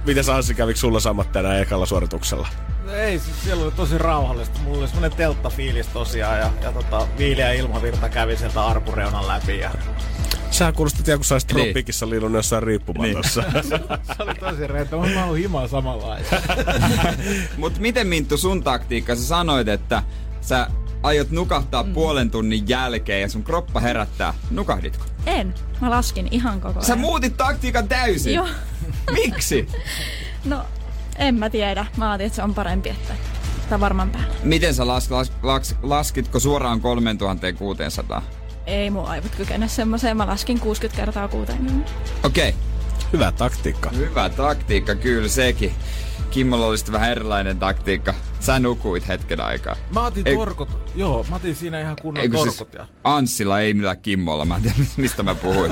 [0.06, 2.48] Miten Anssi kävikö sulla samat tänään ekalla suorituksella?
[2.94, 4.60] Ei, siis siellä oli tosi rauhallista.
[4.60, 9.60] Mulla oli semmonen telttafiilis tosiaan ja, ja tota, viileä ilmavirta kävi sieltä arkureunan läpi.
[9.60, 9.72] Ja...
[10.52, 11.66] Sä kuulostit ihan kun sä olisit Niin.
[11.66, 13.44] Tropiikissa liilunut jossain riippumatossa.
[14.18, 15.00] Se oli tosi rento.
[15.00, 16.36] Mä oon himaa samanlaista.
[17.58, 19.16] Mut miten Minttu sun taktiikka?
[19.16, 20.04] Sä sanoit, että
[20.42, 20.68] sä
[21.04, 21.94] aiot nukahtaa mm.
[21.94, 24.34] puolen tunnin jälkeen ja sun kroppa herättää.
[24.52, 25.06] Nukahditko?
[25.26, 25.54] En.
[25.82, 26.86] Mä laskin ihan koko ajan.
[26.86, 28.34] Sä muutit taktiikan täysin.
[28.34, 28.48] Joo.
[29.12, 29.68] Miksi?
[30.46, 30.66] No,
[31.20, 31.86] en mä tiedä.
[31.98, 33.14] Mä ajattelin, että se on parempi, että
[33.70, 34.34] tää varmaan päällä.
[34.44, 38.22] Miten sä las, las, las, laskitko suoraan 3600?
[38.66, 40.18] Ei mun aivot kykene semmoiseen.
[40.18, 41.92] Mä laskin 60 kertaa 60.
[42.24, 42.50] Okei.
[42.50, 42.62] Okay.
[43.14, 43.90] Hyvä taktiikka.
[43.90, 45.72] Hyvä taktiikka, kyllä sekin.
[46.32, 48.14] Kimmolla oli sitten vähän erilainen taktiikka.
[48.40, 49.76] Sä nukuit hetken aikaa.
[49.94, 50.70] Mä otin Ei- torkut.
[50.96, 52.56] Joo, mä otin siinä ihan kunnon Eikö torkut.
[52.56, 55.72] siis ja Anssilla ei mitään Kimmolla, mä en tiedä mistä mä puhuin.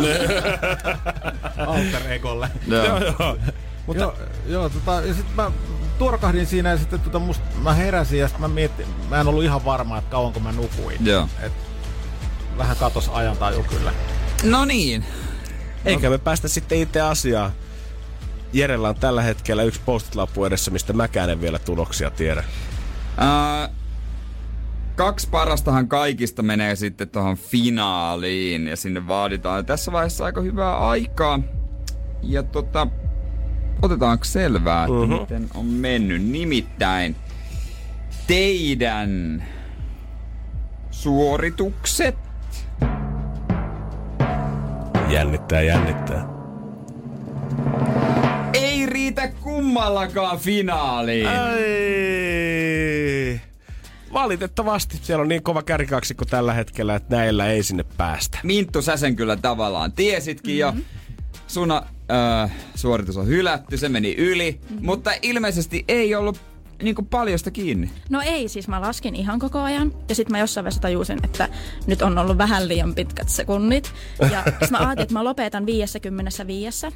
[1.67, 2.49] alter egolle.
[2.67, 2.85] Joo.
[3.19, 3.37] Joo.
[3.87, 4.03] Mutta...
[4.03, 4.15] Joo,
[4.47, 5.51] joo tota, ja sit mä
[5.99, 9.43] tuorkahdin siinä ja sitten tota musta, mä heräsin ja sit mä mietin, mä en ollut
[9.43, 11.05] ihan varma, että kauanko mä nukuin.
[11.05, 11.29] Joo.
[11.41, 11.53] Et
[12.57, 13.93] vähän katos ajantaju kyllä.
[14.43, 15.05] No niin.
[15.85, 17.51] Eikä me päästä sitten itse asiaan.
[18.53, 22.43] Jerellä on tällä hetkellä yksi postit-lappu edessä, mistä mäkään en vielä tuloksia tiedä.
[23.17, 23.69] Ää,
[24.95, 31.39] kaksi parastahan kaikista menee sitten tuohon finaaliin ja sinne vaaditaan tässä vaiheessa aika hyvää aikaa.
[32.23, 32.87] Ja tota,
[33.81, 35.13] otetaanko selvää, että Mhm.
[35.13, 36.23] miten on mennyt.
[36.23, 37.15] Nimittäin
[38.27, 39.43] teidän
[40.91, 42.15] suoritukset
[45.09, 46.27] Jännittää, jännittää.
[48.53, 51.27] ei riitä kummallakaan finaaliin.
[51.27, 51.57] Ai.
[54.13, 54.97] Valitettavasti.
[55.01, 58.39] Siellä on niin kova kärkikaksikko tällä hetkellä, että näillä ei sinne päästä.
[58.43, 60.79] Minttu, sä sen kyllä tavallaan tiesitkin mm-hmm.
[60.79, 60.85] jo.
[61.47, 61.69] Sun
[62.11, 64.85] äh, suoritus on hylätty, se meni yli, mm-hmm.
[64.85, 66.39] mutta ilmeisesti ei ollut
[66.83, 67.89] niinku paljosta kiinni?
[68.09, 69.93] No ei, siis mä laskin ihan koko ajan.
[70.09, 71.49] Ja sitten mä jossain vaiheessa tajusin, että
[71.87, 73.93] nyt on ollut vähän liian pitkät sekunnit.
[74.31, 76.87] Ja sitten mä ajattelin, että mä lopetan 55.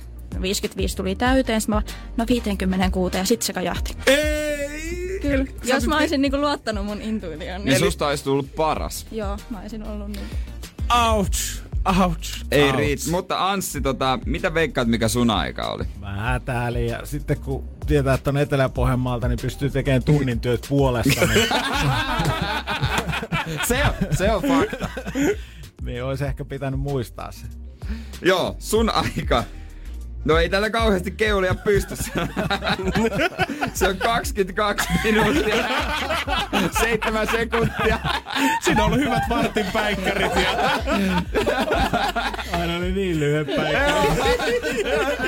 [0.41, 1.81] 55 tuli täyteen, sitten mä
[2.17, 3.97] no 56 ja sitten se kajahti.
[4.07, 5.19] Ei!
[5.21, 5.45] Kyllä.
[5.63, 7.65] Jos mä olisin niinku luottanut mun intuitioon.
[7.65, 9.05] Niin susta olisi tullut paras.
[9.11, 10.25] Joo, mä olisin ollut niin.
[11.07, 11.61] Ouch!
[11.85, 12.45] Ouch!
[12.51, 12.75] Ei ouch.
[12.77, 13.03] riitä.
[13.11, 15.83] Mutta Anssi, tota, mitä veikkaat, mikä sun aika oli?
[15.99, 21.25] Mä hätäilin ja sitten kun tietää, että on Etelä-Pohjanmaalta, niin pystyy tekemään tunnin työt puolesta.
[21.25, 21.47] Niin,
[23.67, 24.89] Se on, se on fakta.
[25.81, 27.45] niin olisi ehkä pitänyt muistaa se.
[28.21, 29.43] Joo, sun aika.
[30.25, 32.11] No ei täällä kauheasti keulia pystyssä.
[33.73, 35.55] se on 22 minuuttia.
[36.81, 37.99] 7 sekuntia.
[38.63, 40.51] Siinä on ollut hyvät vartin päikkärit ja
[42.59, 43.95] Aina oli niin lyhyet päivät.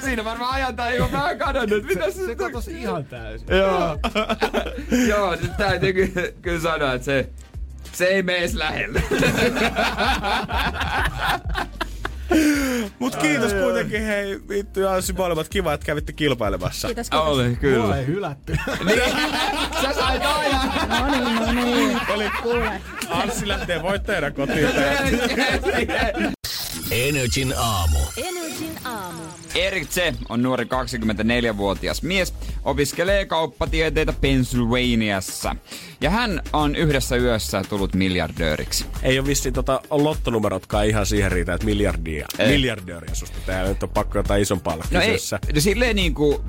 [0.03, 1.83] Siinä varmaan ajantaju on vähän kadonnut.
[1.83, 3.47] Mitä se, Se katosi ihan täysin.
[3.57, 3.99] Joo.
[5.07, 7.29] Joo, nyt täytyy kyllä, kyllä sanoa, että se,
[7.93, 9.03] se ei mene lähelle.
[12.99, 16.87] Mut kiitos kuitenkin hei vittu ja Anssi molemmat kiva, että kävitte kilpailemassa.
[16.87, 17.27] Kiitos, kiitos.
[17.27, 17.97] Oli, Mua kyllä.
[17.97, 18.55] ei hylätty.
[18.85, 18.99] Niin,
[19.81, 20.69] sä sait ajan.
[20.89, 21.99] No niin, no niin.
[22.13, 22.81] Eli Kuule.
[23.09, 24.67] Anssi lähtee voittajana kotiin.
[26.91, 27.99] Energin aamu.
[28.53, 29.21] Energin aamu.
[29.55, 29.97] Erik Z
[30.29, 32.33] on nuori 24-vuotias mies,
[32.63, 35.55] opiskelee kauppatieteitä Pennsylvaniassa.
[36.01, 38.85] Ja hän on yhdessä yössä tullut miljardööriksi.
[39.03, 42.47] Ei ole vissiin tota lottonumerotkaan ihan siihen riitä, että miljardia, Ei.
[42.51, 43.67] miljardööriä susta tehdään.
[43.69, 45.39] Nyt on pakko jotain isompaa olla No ei, kyseessä.
[45.55, 46.43] no silleen niinku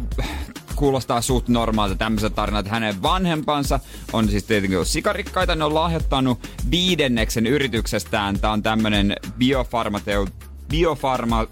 [0.76, 2.68] kuulostaa suht normaalta tämmöiset tarinat.
[2.68, 3.80] Hänen vanhempansa
[4.12, 5.54] on siis tietenkin ollut sikarikkaita.
[5.54, 6.38] Ne on lahjoittanut
[6.70, 8.40] viidenneksen yrityksestään.
[8.40, 10.28] Tää on tämmönen biofarmateu,
[10.68, 11.46] biofarma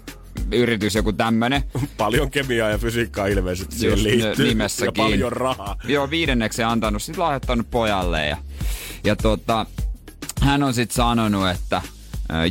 [0.51, 1.63] yritys, joku tämmönen.
[1.97, 4.47] Paljon kemiaa ja fysiikkaa ilmeisesti siihen liittyy.
[4.47, 5.01] nimessäkin.
[5.01, 5.75] Ja paljon rahaa.
[5.87, 8.37] Joo, viidenneksen antanut, sit lahjoittanut pojalle ja,
[9.03, 9.65] ja tota,
[10.41, 11.81] hän on sit sanonut, että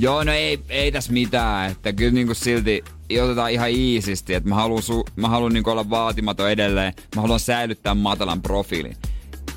[0.00, 2.84] joo, no ei, ei tässä mitään, että kyllä niinku silti
[3.22, 7.40] otetaan ihan iisisti, että mä haluan, su, mä haluan niinku olla vaatimaton edelleen, mä haluan
[7.40, 8.96] säilyttää matalan profiilin.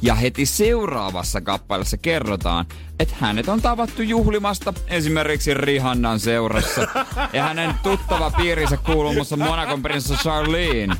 [0.05, 2.65] Ja heti seuraavassa kappaleessa kerrotaan,
[2.99, 6.87] että hänet on tavattu juhlimasta esimerkiksi Rihannan seurassa.
[7.33, 10.95] Ja hänen tuttava piirinsä kuuluu muassa Monakon prinsessa Charlene.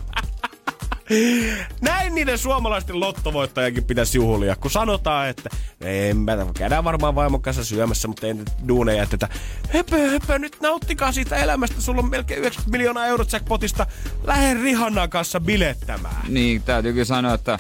[1.82, 5.50] Näin niiden suomalaisten lottovoittajakin pitäisi juhlia, kun sanotaan, että
[5.82, 9.30] en mä, käydään varmaan vaimon kanssa syömässä, mutta ei nyt duuneja jätetä.
[9.70, 13.88] Höpö, höpö, nyt nauttikaa siitä elämästä, sulla on melkein 90 miljoonaa eurot jackpotista.
[14.24, 16.26] Lähde Rihannan kanssa bilettämään.
[16.28, 17.60] Niin, täytyy kyllä sanoa, että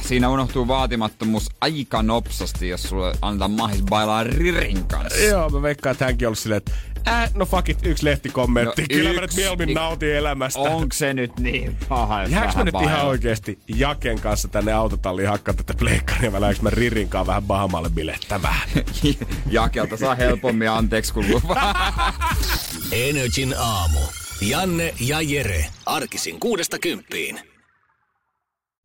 [0.00, 5.20] siinä unohtuu vaatimattomuus aika nopsasti, jos sulle antaa mahis bailaa Ririn kanssa.
[5.20, 6.72] Joo, mä veikkaan, että hänkin olisi silleen, että
[7.08, 8.82] äh, no fuck it, yksi lehtikommentti.
[8.82, 9.36] No Kyllä mä nyt yksi.
[9.36, 10.60] mieluummin nautin elämästä.
[10.60, 12.22] Onko se nyt niin paha?
[12.22, 13.04] jos Jääks mä nyt ihan bailaa?
[13.06, 18.68] oikeesti Jaken kanssa tänne autotalliin hakkaa tätä pleikkaria vai mä Ririnkaan vähän Bahamalle bilettämään?
[19.50, 21.94] Jakelta saa helpommin anteeksi kuin luvaa.
[22.92, 24.00] Energin aamu.
[24.40, 25.66] Janne ja Jere.
[25.86, 27.40] Arkisin kuudesta kymppiin.